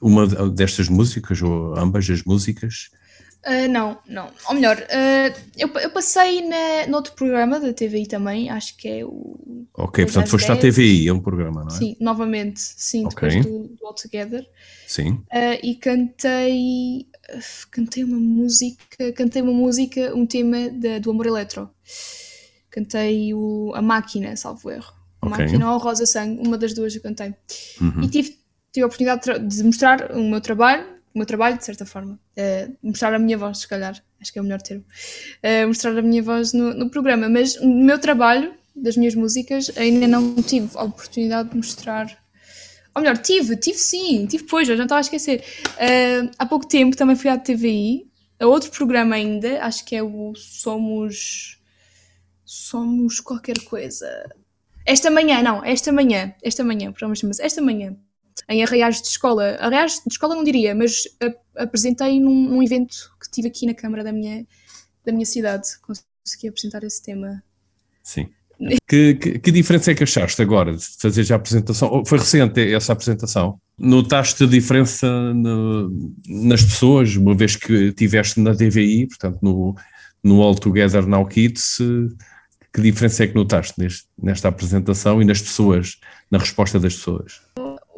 uma 0.00 0.26
destas 0.50 0.88
músicas, 0.88 1.40
ou 1.40 1.78
ambas 1.78 2.08
as 2.10 2.22
músicas, 2.24 2.90
Uh, 3.46 3.68
não, 3.68 3.98
não. 4.08 4.30
Ou 4.48 4.54
melhor, 4.54 4.78
uh, 4.78 5.40
eu, 5.58 5.68
eu 5.68 5.90
passei 5.90 6.40
na, 6.48 6.86
no 6.88 6.96
outro 6.96 7.12
programa 7.12 7.60
da 7.60 7.74
TVI 7.74 8.06
também, 8.06 8.48
acho 8.48 8.74
que 8.76 8.88
é 8.88 9.04
o. 9.04 9.66
Ok, 9.74 10.04
portanto 10.06 10.28
foste 10.28 10.50
à 10.50 10.56
TVI, 10.56 11.08
é 11.08 11.12
um 11.12 11.20
programa, 11.20 11.60
não 11.62 11.68
é? 11.68 11.78
Sim, 11.78 11.96
novamente, 12.00 12.58
sim, 12.60 13.04
okay. 13.04 13.28
depois 13.28 13.46
do, 13.46 13.68
do 13.68 13.86
All 13.86 13.94
Together. 13.94 14.48
Sim. 14.86 15.10
Uh, 15.30 15.58
e 15.62 15.74
cantei. 15.74 17.06
cantei 17.70 18.02
uma 18.02 18.18
música. 18.18 19.12
Cantei 19.12 19.42
uma 19.42 19.52
música, 19.52 20.14
um 20.14 20.24
tema 20.26 20.70
de, 20.70 21.00
do 21.00 21.10
Amor 21.10 21.26
Eletro. 21.26 21.68
Cantei 22.70 23.34
o, 23.34 23.72
A 23.74 23.82
Máquina, 23.82 24.34
salvo 24.36 24.70
erro. 24.70 24.92
A 25.20 25.26
okay. 25.26 25.44
Máquina 25.44 25.70
ou 25.70 25.78
Rosa 25.78 26.06
Sangue, 26.06 26.40
uma 26.46 26.56
das 26.56 26.72
duas 26.72 26.94
eu 26.94 27.02
cantei. 27.02 27.34
Uhum. 27.78 28.04
E 28.04 28.08
tive, 28.08 28.38
tive 28.72 28.84
a 28.84 28.86
oportunidade 28.86 29.38
de 29.38 29.64
mostrar 29.64 30.12
o 30.12 30.22
meu 30.22 30.40
trabalho 30.40 30.93
o 31.14 31.18
meu 31.18 31.26
trabalho, 31.26 31.56
de 31.56 31.64
certa 31.64 31.86
forma. 31.86 32.18
Uh, 32.36 32.76
mostrar 32.82 33.14
a 33.14 33.18
minha 33.18 33.38
voz, 33.38 33.58
se 33.58 33.68
calhar, 33.68 34.02
acho 34.20 34.32
que 34.32 34.38
é 34.38 34.42
o 34.42 34.44
melhor 34.44 34.60
termo. 34.60 34.84
Uh, 35.42 35.68
mostrar 35.68 35.96
a 35.96 36.02
minha 36.02 36.22
voz 36.22 36.52
no, 36.52 36.74
no 36.74 36.90
programa. 36.90 37.28
Mas 37.28 37.60
no 37.60 37.84
meu 37.84 37.98
trabalho, 37.98 38.52
das 38.74 38.96
minhas 38.96 39.14
músicas, 39.14 39.70
ainda 39.76 40.08
não 40.08 40.34
tive 40.36 40.70
a 40.74 40.82
oportunidade 40.82 41.50
de 41.50 41.56
mostrar. 41.56 42.18
Ou 42.94 43.00
melhor, 43.00 43.16
tive, 43.18 43.56
tive 43.56 43.78
sim, 43.78 44.26
tive 44.26 44.42
depois, 44.42 44.66
já 44.66 44.74
estava 44.74 44.96
a 44.96 45.00
esquecer. 45.00 45.44
Uh, 45.74 46.30
há 46.36 46.44
pouco 46.44 46.66
tempo 46.66 46.96
também 46.96 47.14
fui 47.14 47.30
à 47.30 47.38
TVI, 47.38 48.10
a 48.40 48.46
outro 48.46 48.70
programa 48.72 49.14
ainda, 49.14 49.62
acho 49.64 49.84
que 49.84 49.94
é 49.94 50.02
o 50.02 50.34
Somos. 50.34 51.60
Somos 52.44 53.20
qualquer 53.20 53.58
coisa. 53.60 54.06
Esta 54.84 55.10
manhã, 55.10 55.42
não, 55.42 55.64
esta 55.64 55.90
manhã, 55.90 56.34
esta 56.42 56.62
manhã, 56.62 56.92
por 56.92 56.98
chama-se 56.98 57.42
esta 57.42 57.62
manhã, 57.62 57.96
em 58.48 58.62
arraiais 58.62 59.00
de 59.00 59.08
escola. 59.08 59.56
Arraiais 59.60 59.94
de 59.94 60.12
escola 60.12 60.34
não 60.34 60.44
diria, 60.44 60.74
mas 60.74 61.04
apresentei 61.56 62.20
num, 62.20 62.48
num, 62.48 62.62
evento 62.62 63.12
que 63.20 63.30
tive 63.30 63.48
aqui 63.48 63.66
na 63.66 63.74
Câmara 63.74 64.04
da 64.04 64.12
minha, 64.12 64.46
da 65.04 65.12
minha 65.12 65.26
cidade. 65.26 65.68
Consegui 65.82 66.48
apresentar 66.48 66.82
esse 66.84 67.02
tema. 67.02 67.42
Sim. 68.02 68.28
Que, 68.88 69.14
que, 69.14 69.38
que, 69.38 69.50
diferença 69.50 69.90
é 69.90 69.94
que 69.94 70.04
achaste 70.04 70.40
agora 70.40 70.76
de 70.76 70.84
fazer 70.98 71.24
já 71.24 71.34
a 71.34 71.38
apresentação? 71.38 72.04
Foi 72.04 72.18
recente 72.18 72.60
essa 72.72 72.92
apresentação? 72.92 73.58
Notaste 73.76 74.44
a 74.44 74.46
diferença 74.46 75.08
no, 75.34 75.90
nas 76.26 76.62
pessoas, 76.62 77.16
uma 77.16 77.34
vez 77.34 77.56
que 77.56 77.88
estiveste 77.88 78.40
na 78.40 78.52
DVI, 78.52 79.08
portanto 79.08 79.38
no, 79.42 79.74
no 80.22 80.40
All 80.40 80.54
Together 80.54 81.06
Now 81.06 81.26
Kids, 81.26 81.78
que 82.72 82.80
diferença 82.80 83.24
é 83.24 83.26
que 83.26 83.34
notaste 83.34 83.74
neste, 83.78 84.06
nesta 84.20 84.48
apresentação 84.48 85.20
e 85.20 85.24
nas 85.24 85.40
pessoas, 85.40 85.98
na 86.30 86.38
resposta 86.38 86.78
das 86.78 86.94
pessoas? 86.94 87.40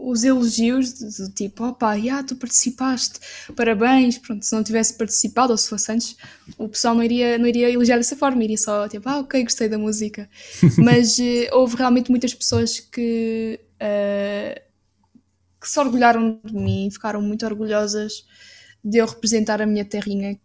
Os 0.07 0.23
elogios 0.23 0.92
do 0.92 1.29
tipo, 1.31 1.64
opa, 1.64 1.99
já, 1.99 2.23
tu 2.23 2.37
participaste, 2.37 3.19
parabéns, 3.57 4.16
pronto, 4.16 4.47
se 4.47 4.55
não 4.55 4.62
tivesse 4.62 4.95
participado 4.95 5.51
ou 5.51 5.59
se 5.59 5.69
fosse 5.69 5.90
antes, 5.90 6.16
o 6.57 6.69
pessoal 6.69 6.95
não 6.95 7.03
iria, 7.03 7.37
não 7.37 7.47
iria 7.49 7.69
elogiar 7.69 7.97
dessa 7.97 8.14
forma, 8.14 8.45
iria 8.45 8.57
só 8.57 8.88
tipo, 8.88 9.09
ah, 9.09 9.19
ok, 9.19 9.42
gostei 9.42 9.69
da 9.69 9.77
música. 9.77 10.31
Mas 10.79 11.19
uh, 11.19 11.23
houve 11.55 11.75
realmente 11.75 12.09
muitas 12.09 12.33
pessoas 12.33 12.79
que, 12.79 13.59
uh, 13.83 14.61
que 15.61 15.69
se 15.69 15.81
orgulharam 15.81 16.40
de 16.45 16.55
mim, 16.55 16.88
ficaram 16.88 17.21
muito 17.21 17.45
orgulhosas 17.45 18.25
de 18.85 18.99
eu 18.99 19.07
representar 19.07 19.61
a 19.61 19.66
minha 19.66 19.85
terrinha 19.85 20.38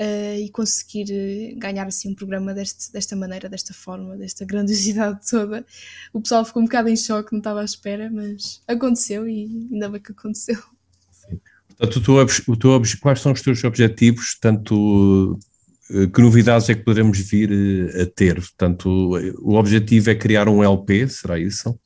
uh, 0.00 0.38
e 0.38 0.48
conseguir 0.50 1.06
eh, 1.10 1.54
ganhar 1.56 1.86
assim 1.86 2.10
um 2.10 2.14
programa 2.14 2.54
deste, 2.54 2.92
desta 2.92 3.14
maneira, 3.14 3.48
desta 3.48 3.74
forma, 3.74 4.16
desta 4.16 4.44
grandiosidade 4.44 5.20
toda. 5.28 5.64
O 6.12 6.20
pessoal 6.20 6.44
ficou 6.44 6.62
um 6.62 6.66
bocado 6.66 6.88
em 6.88 6.96
choque, 6.96 7.32
não 7.32 7.38
estava 7.38 7.60
à 7.60 7.64
espera, 7.64 8.10
mas 8.10 8.62
aconteceu 8.66 9.28
e 9.28 9.68
ainda 9.70 9.88
bem 9.88 10.00
que 10.00 10.12
aconteceu. 10.12 10.56
Sim. 11.10 11.40
Portanto, 11.68 11.96
o 11.96 12.00
teu, 12.02 12.44
o 12.48 12.56
teu, 12.56 12.82
quais 13.00 13.20
são 13.20 13.32
os 13.32 13.42
teus 13.42 13.62
objetivos, 13.64 14.36
tanto 14.40 15.38
eh, 15.90 16.06
que 16.06 16.20
novidades 16.20 16.68
é 16.68 16.74
que 16.74 16.84
poderemos 16.84 17.18
vir 17.18 17.50
a 18.00 18.06
ter? 18.06 18.36
Portanto, 18.36 18.88
o 19.40 19.54
objetivo 19.54 20.10
é 20.10 20.14
criar 20.14 20.48
um 20.48 20.62
LP, 20.62 21.08
será 21.08 21.38
isso? 21.38 21.78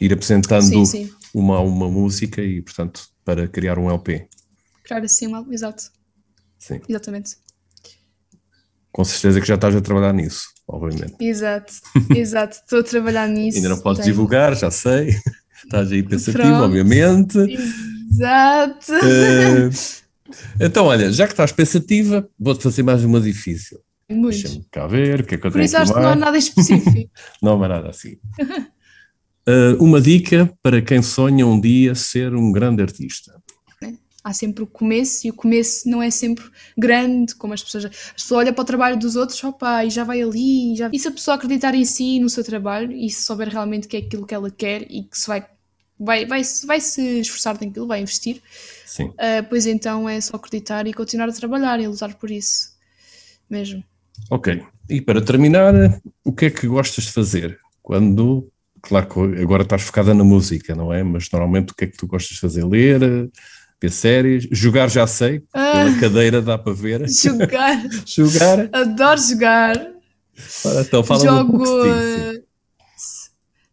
Ir 0.00 0.12
apresentando 0.12 0.62
sim, 0.62 0.84
sim. 0.84 1.12
Uma, 1.32 1.60
uma 1.60 1.88
música 1.88 2.42
e, 2.42 2.60
portanto, 2.60 3.02
para 3.24 3.48
criar 3.48 3.78
um 3.78 3.88
LP. 3.88 4.28
Criar 4.84 5.02
assim 5.02 5.26
um 5.26 5.52
exato. 5.52 5.90
Sim. 6.66 6.80
Exatamente. 6.88 7.36
Com 8.90 9.04
certeza 9.04 9.38
que 9.38 9.46
já 9.46 9.56
estás 9.56 9.76
a 9.76 9.82
trabalhar 9.82 10.14
nisso, 10.14 10.46
obviamente. 10.66 11.14
Exato, 11.20 11.74
exato, 12.16 12.56
estou 12.56 12.78
a 12.78 12.82
trabalhar 12.82 13.28
nisso. 13.28 13.58
Ainda 13.58 13.68
não 13.68 13.80
podes 13.80 14.02
tenho... 14.02 14.14
divulgar, 14.14 14.56
já 14.56 14.70
sei. 14.70 15.14
Estás 15.64 15.90
aí 15.92 16.02
pensativo, 16.02 16.44
Pronto. 16.44 16.64
obviamente. 16.64 17.38
Exato. 17.38 18.92
Uh, 18.92 19.70
então, 20.60 20.84
olha, 20.84 21.10
já 21.10 21.26
que 21.26 21.32
estás 21.32 21.52
pensativa, 21.52 22.28
vou-te 22.38 22.62
fazer 22.62 22.82
mais 22.82 23.02
uma 23.02 23.18
difícil. 23.18 23.78
Muito. 24.10 24.42
Deixa-me 24.42 24.66
cá 24.70 24.86
ver 24.86 25.20
o 25.20 25.24
que 25.24 25.36
é 25.36 25.38
que 25.38 25.46
eu 25.46 25.50
Por 25.50 25.56
tenho 25.56 25.64
isso 25.64 25.76
acho 25.78 25.94
que 25.94 26.00
não 26.00 26.08
há 26.10 26.14
nada 26.14 26.36
específico. 26.36 27.10
não 27.40 27.64
há 27.64 27.68
nada 27.68 27.88
assim. 27.88 28.18
Uh, 29.48 29.82
uma 29.82 30.02
dica 30.02 30.52
para 30.62 30.82
quem 30.82 31.00
sonha 31.00 31.46
um 31.46 31.58
dia 31.58 31.94
ser 31.94 32.34
um 32.34 32.52
grande 32.52 32.82
artista 32.82 33.32
há 34.24 34.32
sempre 34.32 34.64
o 34.64 34.66
começo 34.66 35.26
e 35.26 35.30
o 35.30 35.34
começo 35.34 35.88
não 35.88 36.02
é 36.02 36.10
sempre 36.10 36.44
grande, 36.76 37.34
como 37.34 37.52
as 37.52 37.62
pessoas. 37.62 37.84
As 37.84 38.12
pessoas 38.14 38.40
olham 38.40 38.54
para 38.54 38.62
o 38.62 38.64
trabalho 38.64 38.98
dos 38.98 39.14
outros, 39.14 39.44
opa, 39.44 39.84
e 39.84 39.90
já 39.90 40.02
vai 40.02 40.22
ali. 40.22 40.74
Já... 40.74 40.88
E 40.90 40.98
se 40.98 41.06
a 41.06 41.12
pessoa 41.12 41.34
acreditar 41.36 41.74
em 41.74 41.84
si, 41.84 42.18
no 42.18 42.30
seu 42.30 42.42
trabalho, 42.42 42.90
e 42.90 43.10
se 43.10 43.22
souber 43.22 43.48
realmente 43.48 43.86
que 43.86 43.96
é 43.96 44.00
aquilo 44.00 44.26
que 44.26 44.34
ela 44.34 44.50
quer 44.50 44.82
e 44.90 45.04
que 45.04 45.18
se 45.18 45.26
vai, 45.26 45.46
vai, 46.00 46.24
vai, 46.24 46.42
vai 46.66 46.80
se 46.80 47.20
esforçar 47.20 47.58
naquilo, 47.60 47.86
vai 47.86 48.00
investir, 48.00 48.40
Sim. 48.86 49.06
Uh, 49.08 49.44
pois 49.48 49.66
então 49.66 50.08
é 50.08 50.20
só 50.20 50.36
acreditar 50.36 50.86
e 50.86 50.92
continuar 50.92 51.28
a 51.28 51.32
trabalhar 51.32 51.80
e 51.80 51.84
a 51.84 51.88
lutar 51.88 52.14
por 52.14 52.30
isso 52.30 52.74
mesmo. 53.50 53.82
Ok. 54.30 54.62
E 54.88 55.00
para 55.00 55.20
terminar, 55.20 55.74
o 56.24 56.32
que 56.32 56.46
é 56.46 56.50
que 56.50 56.66
gostas 56.66 57.04
de 57.04 57.12
fazer 57.12 57.58
quando. 57.82 58.48
Claro 58.80 59.06
que 59.08 59.42
agora 59.42 59.62
estás 59.62 59.82
focada 59.82 60.12
na 60.12 60.22
música, 60.22 60.74
não 60.74 60.92
é? 60.92 61.02
Mas 61.02 61.30
normalmente 61.30 61.72
o 61.72 61.74
que 61.74 61.84
é 61.84 61.86
que 61.86 61.96
tu 61.96 62.06
gostas 62.06 62.34
de 62.34 62.40
fazer? 62.40 62.64
Ler, 62.64 63.30
ver 63.84 63.92
séries, 63.92 64.48
jogar 64.50 64.88
já 64.88 65.06
sei, 65.06 65.40
pela 65.52 65.88
ah, 65.88 66.00
cadeira 66.00 66.40
dá 66.40 66.56
para 66.56 66.72
ver. 66.72 67.08
Jogar. 67.10 67.82
jogar. 68.06 68.68
Adoro 68.72 69.20
jogar. 69.20 69.76
Ora, 70.64 70.80
então, 70.80 71.04
fala 71.04 71.20
Jogo. 71.20 71.62
Um 71.62 72.44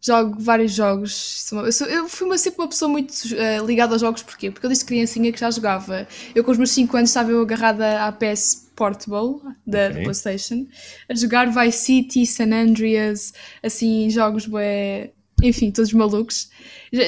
jogo 0.02 0.38
vários 0.40 0.72
jogos. 0.72 1.52
Eu, 1.52 1.72
sou, 1.72 1.88
eu 1.88 2.10
fui 2.10 2.26
uma, 2.26 2.38
sempre 2.38 2.62
uma 2.62 2.68
pessoa 2.68 2.90
muito 2.90 3.12
uh, 3.12 3.66
ligada 3.66 3.94
aos 3.94 4.02
jogos, 4.02 4.24
porquê? 4.24 4.50
Porque 4.50 4.66
eu 4.66 4.70
desde 4.70 4.86
criancinha 4.86 5.32
que 5.32 5.40
já 5.40 5.52
jogava. 5.52 6.08
Eu 6.34 6.44
com 6.44 6.52
os 6.52 6.58
meus 6.58 6.72
5 6.72 6.98
anos 6.98 7.12
estava 7.12 7.32
eu 7.32 7.42
agarrada 7.42 8.04
à 8.04 8.12
PS 8.12 8.72
Portable 8.76 9.42
da 9.66 9.90
okay. 9.90 10.04
PlayStation 10.04 10.66
a 11.08 11.14
jogar 11.14 11.52
Vice 11.52 11.86
City, 11.86 12.26
San 12.26 12.52
Andreas, 12.52 13.32
assim, 13.62 14.10
jogos 14.10 14.48
bué, 14.48 15.12
enfim, 15.42 15.72
todos 15.72 15.92
malucos. 15.94 16.50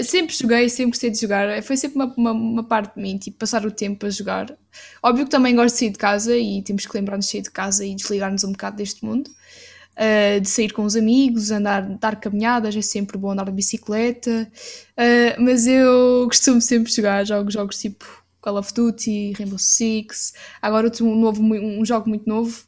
Sempre 0.03 0.35
joguei, 0.35 0.69
sempre 0.69 0.91
gostei 0.91 1.09
de 1.09 1.19
jogar. 1.19 1.61
Foi 1.63 1.77
sempre 1.77 1.97
uma, 1.97 2.13
uma, 2.15 2.31
uma, 2.31 2.63
parte 2.63 2.95
de 2.95 3.01
mim, 3.01 3.17
tipo, 3.17 3.37
passar 3.37 3.65
o 3.65 3.71
tempo 3.71 4.05
a 4.05 4.09
jogar. 4.09 4.55
Óbvio 5.01 5.25
que 5.25 5.31
também 5.31 5.55
gosto 5.55 5.73
de 5.73 5.79
sair 5.79 5.89
de 5.91 5.97
casa 5.97 6.35
e 6.35 6.61
temos 6.61 6.85
que 6.85 6.97
lembrar-nos 6.97 7.25
de 7.25 7.31
sair 7.31 7.41
de 7.41 7.51
casa 7.51 7.85
e 7.85 7.95
desligar-nos 7.95 8.43
um 8.43 8.51
bocado 8.51 8.77
deste 8.77 9.05
mundo. 9.05 9.29
Uh, 9.93 10.41
de 10.41 10.49
sair 10.49 10.73
com 10.73 10.83
os 10.83 10.95
amigos, 10.95 11.51
andar, 11.51 11.81
dar 11.99 12.15
caminhadas, 12.19 12.75
é 12.75 12.81
sempre 12.81 13.15
bom 13.17 13.31
andar 13.31 13.45
de 13.45 13.51
bicicleta. 13.51 14.51
Uh, 14.97 15.41
mas 15.41 15.67
eu 15.67 16.25
costumo 16.31 16.59
sempre 16.59 16.91
jogar 16.91 17.23
jogos, 17.25 17.53
jogos 17.53 17.77
tipo 17.77 18.23
Call 18.41 18.57
of 18.57 18.73
Duty, 18.73 19.33
Rainbow 19.37 19.59
Six. 19.59 20.33
Agora 20.61 20.91
um, 21.01 21.15
novo, 21.15 21.43
um 21.43 21.85
jogo 21.85 22.09
muito 22.09 22.27
novo 22.27 22.65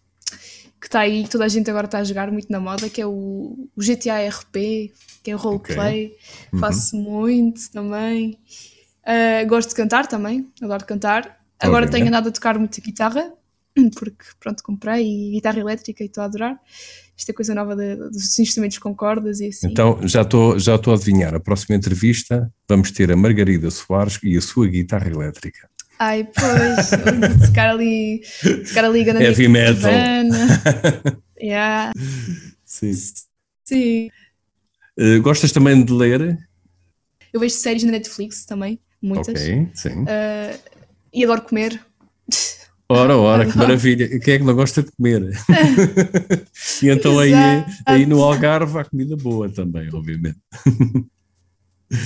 que 0.80 0.88
está 0.88 1.02
aí, 1.02 1.24
que 1.24 1.30
toda 1.30 1.46
a 1.46 1.48
gente 1.48 1.70
agora 1.70 1.86
está 1.86 2.00
a 2.00 2.04
jogar 2.04 2.32
muito 2.32 2.52
na 2.52 2.60
moda, 2.60 2.90
que 2.90 3.02
é 3.02 3.06
o, 3.06 3.68
o 3.76 3.82
GTA 3.82 4.28
RP, 4.30 4.94
que 5.24 5.32
é 5.32 5.36
o 5.36 5.38
roleplay. 5.38 6.08
Okay. 6.08 6.18
Uhum. 6.54 6.60
Faço 6.60 6.96
muito 6.96 7.72
também. 7.72 8.38
Uh, 9.04 9.48
gosto 9.48 9.70
de 9.70 9.76
cantar 9.76 10.08
também, 10.08 10.48
adoro 10.62 10.86
cantar. 10.86 11.40
Agora 11.60 11.86
okay. 11.86 12.00
tenho 12.00 12.08
andado 12.08 12.30
a 12.30 12.32
tocar 12.32 12.58
muito 12.58 12.80
guitarra, 12.82 13.34
porque 13.96 14.26
pronto, 14.40 14.64
comprei 14.64 15.32
guitarra 15.32 15.60
elétrica 15.60 16.04
e 16.04 16.08
estou 16.08 16.22
a 16.22 16.26
adorar. 16.26 16.60
Isto 17.18 17.30
é 17.30 17.34
coisa 17.34 17.56
nova 17.56 17.76
de, 17.76 17.96
dos 17.96 18.38
instrumentos 18.40 18.78
com 18.78 18.94
cordas 18.94 19.40
e 19.40 19.48
assim. 19.48 19.68
Então 19.68 20.00
já 20.06 20.22
estou 20.24 20.60
já 20.60 20.76
estou 20.76 20.92
a 20.94 20.98
adivinhar. 20.98 21.34
A 21.34 21.40
próxima 21.40 21.76
entrevista 21.76 22.52
vamos 22.68 22.92
ter 22.92 23.12
a 23.12 23.16
Margarida 23.16 23.72
Soares 23.72 24.20
e 24.22 24.36
a 24.38 24.42
sua 24.42 24.68
guitarra 24.68 25.10
elétrica. 25.10 25.70
Ai, 25.98 26.26
pois, 26.26 26.90
tocar 27.48 27.70
ali, 27.70 28.22
tocar 28.68 28.86
ali 28.86 29.06
na 29.06 29.22
Heavy 29.22 29.48
metal. 29.48 29.92
yeah. 31.42 31.94
Sim. 32.66 32.94
Sim. 33.64 34.10
Uh, 35.00 35.22
gostas 35.22 35.52
também 35.52 35.84
de 35.84 35.94
ler? 35.94 36.38
Eu 37.34 37.40
vejo 37.40 37.56
séries 37.56 37.84
na 37.84 37.92
Netflix 37.92 38.46
também, 38.46 38.80
muitas. 39.02 39.42
Ok, 39.42 39.68
sim. 39.74 40.04
Uh, 40.04 40.60
e 41.14 41.24
adoro 41.24 41.42
comer. 41.42 41.80
Ora, 42.88 43.18
ora, 43.18 43.48
que 43.48 43.58
maravilha. 43.58 44.08
Quem 44.20 44.36
é 44.36 44.38
que 44.38 44.44
não 44.44 44.54
gosta 44.54 44.84
de 44.84 44.92
comer? 44.92 45.24
e 46.84 46.88
então 46.88 47.18
aí, 47.18 47.34
aí 47.84 48.06
no 48.06 48.22
Algarve 48.22 48.78
há 48.78 48.86
comida 48.86 49.18
boa 49.18 49.50
também, 49.50 49.90
obviamente. 49.92 50.38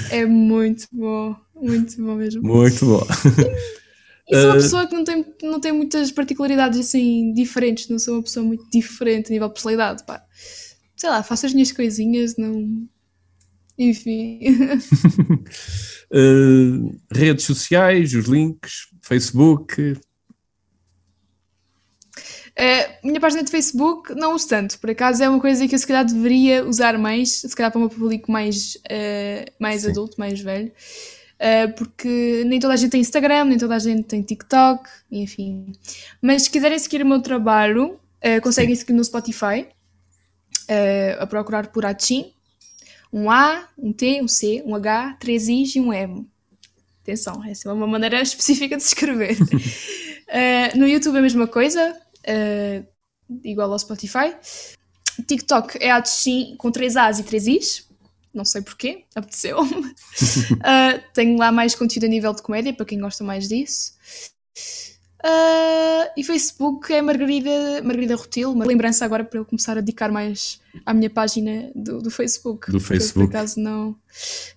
É 0.10 0.26
muito 0.26 0.88
bom, 0.92 1.36
muito 1.54 2.02
bom 2.02 2.16
mesmo. 2.16 2.42
Muito 2.42 2.86
bom. 2.86 3.06
E 4.30 4.36
sou 4.36 4.46
uma 4.46 4.58
uh, 4.58 4.62
pessoa 4.62 4.88
que 4.88 4.94
não 4.94 5.04
tem, 5.04 5.26
não 5.42 5.60
tem 5.60 5.72
muitas 5.72 6.12
particularidades 6.12 6.80
assim 6.80 7.34
diferentes, 7.34 7.90
não 7.90 7.98
sou 7.98 8.16
uma 8.16 8.24
pessoa 8.24 8.46
muito 8.46 8.70
diferente 8.70 9.28
a 9.28 9.32
nível 9.32 9.48
de 9.48 9.54
personalidade, 9.56 10.06
pá. 10.06 10.24
Sei 10.96 11.10
lá, 11.10 11.24
faço 11.24 11.46
as 11.46 11.54
minhas 11.54 11.72
coisinhas, 11.72 12.38
não. 12.38 12.88
Enfim. 13.78 14.40
uh, 16.12 17.00
redes 17.12 17.46
sociais, 17.46 18.14
os 18.14 18.26
links, 18.26 18.88
Facebook, 19.02 19.98
Uh, 22.60 23.08
minha 23.08 23.22
página 23.22 23.42
de 23.42 23.50
Facebook 23.50 24.14
não 24.16 24.36
uso 24.36 24.50
tanto, 24.50 24.78
por 24.80 24.90
acaso 24.90 25.24
é 25.24 25.30
uma 25.30 25.40
coisa 25.40 25.66
que 25.66 25.74
eu 25.74 25.80
se 25.80 25.88
calhar 25.88 26.04
deveria 26.04 26.66
usar 26.66 26.98
mais, 26.98 27.36
se 27.36 27.56
calhar 27.56 27.72
para 27.72 27.80
um 27.80 27.88
público 27.88 28.30
mais, 28.30 28.76
uh, 28.76 29.50
mais 29.58 29.88
adulto, 29.88 30.20
mais 30.20 30.42
velho, 30.42 30.70
porque 31.78 32.44
nem 32.46 32.60
toda 32.60 32.74
a 32.74 32.78
gente 32.78 32.92
tem 32.92 33.02
Instagram, 33.02 33.46
nem 33.46 33.58
toda 33.58 33.76
a 33.76 33.80
gente 33.80 34.04
tem 34.04 34.22
TikTok, 34.22 34.90
enfim. 35.12 35.72
Mas 36.22 36.44
se 36.44 36.50
quiserem 36.50 36.78
seguir 36.78 37.02
o 37.02 37.06
meu 37.06 37.22
trabalho, 37.22 38.00
conseguem 38.44 38.76
seguir 38.76 38.94
no 38.94 39.04
Spotify, 39.04 39.68
a 41.20 41.26
procurar 41.26 41.68
por 41.68 41.86
Achin, 41.86 42.34
um 43.12 43.32
A, 43.32 43.68
um 43.78 43.92
T, 43.92 44.22
um 44.22 44.28
C, 44.28 44.62
um 44.66 44.76
H, 44.76 45.18
três 45.20 45.48
I's 45.48 45.76
e 45.76 45.80
um 45.80 45.94
M. 45.94 46.28
Atenção, 47.02 47.44
essa 47.44 47.70
é 47.70 47.74
uma 47.74 47.88
maneira 47.88 48.22
específica 48.22 48.78
de 48.78 48.84
se 48.84 48.90
escrever. 48.90 49.38
no 50.76 50.88
YouTube 50.88 51.16
é 51.16 51.20
a 51.20 51.24
mesma 51.24 51.48
coisa, 51.48 51.92
uh, 51.92 52.88
igual 53.44 53.72
ao 53.72 53.80
Spotify. 53.80 54.36
TikTok 55.28 55.78
é 55.82 55.92
a 55.92 56.04
com 56.58 56.72
3 56.72 56.98
As 56.98 57.20
e 57.20 57.24
3 57.24 57.48
Is. 57.48 57.89
Não 58.34 58.46
sei 58.46 58.62
porquê, 58.62 59.06
apeteceu. 59.16 59.62
uh, 59.62 61.02
tenho 61.14 61.38
lá 61.38 61.52
mais 61.52 61.76
conteúdo 61.76 62.06
a 62.06 62.10
nível 62.10 62.34
de 62.34 62.42
comédia, 62.42 62.74
para 62.74 62.86
quem 62.86 63.00
gosta 63.00 63.24
mais 63.24 63.48
disso. 63.48 63.94
Uh, 65.22 66.08
e 66.16 66.24
Facebook 66.24 66.94
é 66.94 67.02
Margarida, 67.02 67.82
Margarida 67.84 68.16
Rotil, 68.16 68.54
uma 68.54 68.66
lembrança 68.66 69.04
agora 69.04 69.24
para 69.24 69.40
eu 69.40 69.44
começar 69.44 69.78
a 69.78 69.82
dedicar 69.82 70.10
mais 70.12 70.62
à 70.86 70.94
minha 70.94 71.10
página 71.10 71.70
do, 71.76 72.02
do 72.02 72.10
Facebook. 72.10 72.72
Do 72.72 72.80
Facebook. 72.80 73.28
por 73.28 73.38
acaso 73.38 73.60
não, 73.60 73.96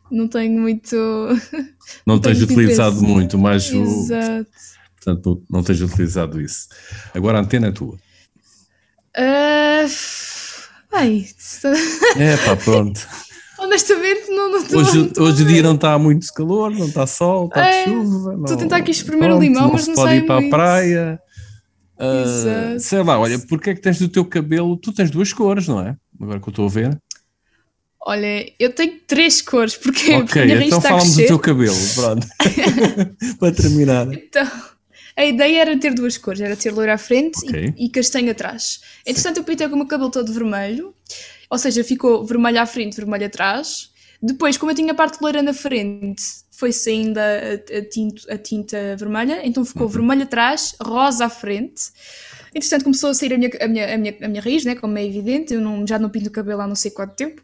não 0.09 0.29
tenho 0.29 0.61
muito. 0.61 0.97
Não, 2.07 2.21
tens 2.21 2.41
utilizado 2.41 3.03
muito, 3.03 3.37
mas 3.37 3.71
Exato. 3.73 4.43
o 4.43 4.93
Portanto, 5.05 5.43
não 5.51 5.65
tens 5.65 5.81
utilizado 5.81 6.41
isso. 6.41 6.69
Agora 7.13 7.39
a 7.39 7.41
antena 7.41 7.69
é 7.69 7.73
tua. 7.73 7.99
Uh, 9.17 9.89
bem, 10.93 11.27
é 12.17 12.37
pá, 12.37 12.57
pronto. 12.57 13.01
Honestamente, 13.63 14.29
não, 14.31 14.51
não 14.51 14.59
estou. 14.59 14.81
Hoje, 14.81 15.13
hoje 15.19 15.43
o 15.43 15.47
dia 15.47 15.63
não 15.63 15.77
está 15.77 15.99
muito 15.99 16.27
calor, 16.35 16.71
não 16.71 16.87
está 16.87 17.07
sol, 17.07 17.47
está 17.47 17.67
é, 17.67 17.85
chuva. 17.85 18.35
Estou 18.41 18.57
a 18.57 18.59
tentar 18.59 18.77
aqui 18.77 18.91
espremer 18.91 19.31
o 19.31 19.39
limão, 19.39 19.63
não 19.63 19.73
mas 19.73 19.87
não 19.87 19.95
pode 19.95 20.17
ir 20.17 20.27
para 20.27 20.41
muito. 20.41 20.55
a 20.55 20.57
praia. 20.57 21.21
Uh, 21.97 22.81
sei 22.81 23.03
lá, 23.03 23.19
olha, 23.21 23.39
porque 23.39 23.71
é 23.71 23.75
que 23.75 23.81
tens 23.81 23.99
do 23.99 24.09
teu 24.09 24.25
cabelo? 24.25 24.77
Tu 24.77 24.93
tens 24.93 25.11
duas 25.11 25.33
cores, 25.33 25.69
não 25.69 25.81
é? 25.81 25.97
Agora 26.21 26.41
que 26.41 26.49
eu 26.49 26.51
estou 26.51 26.67
a 26.67 26.69
ver. 26.69 27.01
Olha, 28.05 28.53
eu 28.59 28.73
tenho 28.73 28.99
três 29.07 29.41
cores, 29.41 29.77
porque, 29.77 30.13
okay, 30.13 30.19
porque 30.19 30.39
a 30.41 30.45
minha 30.45 30.57
raiz 30.57 30.67
então 30.67 30.79
está 30.79 30.89
falamos 30.91 31.15
do 31.15 31.27
teu 31.27 31.39
cabelo, 31.39 31.77
pronto. 31.95 32.27
para 33.39 33.53
terminar. 33.55 34.13
Então, 34.13 34.51
a 35.17 35.25
ideia 35.25 35.61
era 35.61 35.79
ter 35.79 35.95
duas 35.95 36.19
cores, 36.19 36.41
era 36.41 36.57
ter 36.57 36.73
loiro 36.73 36.91
à 36.91 36.99
frente 36.99 37.39
okay. 37.47 37.73
e, 37.77 37.87
e, 37.87 37.89
castanho 37.91 38.33
atrás. 38.33 38.81
Entretanto, 39.07 39.37
eu 39.37 39.45
pintei 39.45 39.69
com 39.69 39.75
o 39.75 39.79
meu 39.79 39.87
cabelo 39.87 40.11
todo 40.11 40.33
vermelho, 40.33 40.93
ou 41.53 41.59
seja, 41.59 41.85
ficou 41.85 42.25
vermelho 42.25 42.59
à 42.63 42.65
frente, 42.65 42.97
vermelho 42.97 43.27
atrás. 43.27 43.91
Depois, 44.23 44.57
como 44.57 44.73
eu 44.73 44.75
tinha 44.75 44.93
a 44.93 44.95
parte 44.95 45.19
loira 45.21 45.43
na 45.43 45.53
frente, 45.53 46.23
foi 46.51 46.73
saindo 46.73 47.19
a, 47.19 47.77
a, 47.77 47.85
tinta, 47.85 48.33
a 48.33 48.39
tinta, 48.39 48.97
vermelha, 48.97 49.47
então 49.47 49.63
ficou 49.63 49.83
uhum. 49.83 49.89
vermelho 49.93 50.23
atrás, 50.23 50.75
rosa 50.83 51.27
à 51.27 51.29
frente. 51.29 51.93
Entretanto, 52.55 52.85
começou 52.85 53.11
a 53.11 53.15
sair 53.15 53.33
a 53.33 53.39
minha, 53.39 53.51
a 53.61 53.69
minha, 53.69 53.95
a 53.95 53.99
minha, 53.99 54.17
a 54.23 54.29
minha 54.29 54.43
raiz, 54.43 54.65
né, 54.65 54.75
como 54.75 54.99
é 54.99 55.07
evidente, 55.07 55.55
eu 55.55 55.61
não, 55.61 55.87
já 55.87 55.99
não 55.99 56.11
pinto 56.11 56.29
o 56.29 56.31
cabelo 56.31 56.61
há 56.61 56.67
não 56.67 56.75
sei 56.75 56.91
quanto 56.91 57.15
tempo. 57.15 57.41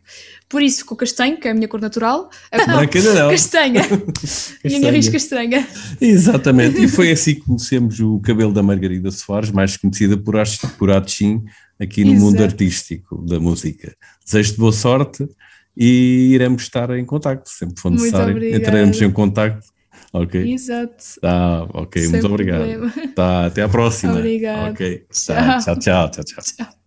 Por 0.49 0.63
isso 0.63 0.79
ficou 0.79 0.97
castanho, 0.97 1.39
que 1.39 1.49
é 1.49 1.51
a 1.51 1.55
minha 1.55 1.67
cor 1.67 1.81
natural. 1.81 2.29
Branca 2.51 3.01
não. 3.01 3.31
Castanha. 3.31 3.83
a 4.65 4.69
minha 4.69 4.91
raiz 4.91 5.09
castanha. 5.09 5.67
Exatamente. 6.01 6.83
E 6.83 6.89
foi 6.89 7.11
assim 7.11 7.37
que 7.37 7.41
conhecemos 7.41 7.99
o 8.01 8.21
cabelo 8.21 8.53
da 8.53 8.63
Margarida 8.63 9.11
Soares, 9.11 9.51
mais 9.51 9.77
conhecida 9.77 10.17
por, 10.17 10.35
por 10.79 10.91
Atchim, 10.91 11.43
aqui 11.81 12.05
no 12.05 12.13
Exato. 12.13 12.25
mundo 12.25 12.43
artístico 12.43 13.25
da 13.27 13.41
música. 13.41 13.95
Desejo-te 14.25 14.59
boa 14.59 14.73
sorte 14.73 15.27
e 15.75 16.33
iremos 16.35 16.63
estar 16.63 16.91
em 16.91 17.05
contacto, 17.05 17.49
sempre 17.49 17.81
for 17.81 17.91
necessário. 17.91 18.55
Entraremos 18.55 19.01
em 19.01 19.11
contacto 19.11 19.78
Ok. 20.13 20.53
Exato. 20.53 21.05
Tá, 21.21 21.67
ok, 21.75 22.03
Sem 22.03 22.13
muito 22.13 22.27
obrigado. 22.27 23.15
Tá, 23.15 23.47
até 23.47 23.63
a 23.63 23.69
próxima. 23.69 24.15
Obrigado. 24.15 24.73
Ok. 24.73 25.07
Tá, 25.27 25.59
tchau, 25.59 25.79
tchau, 25.79 26.11
tchau, 26.11 26.25
tchau. 26.25 26.45
tchau. 26.45 26.79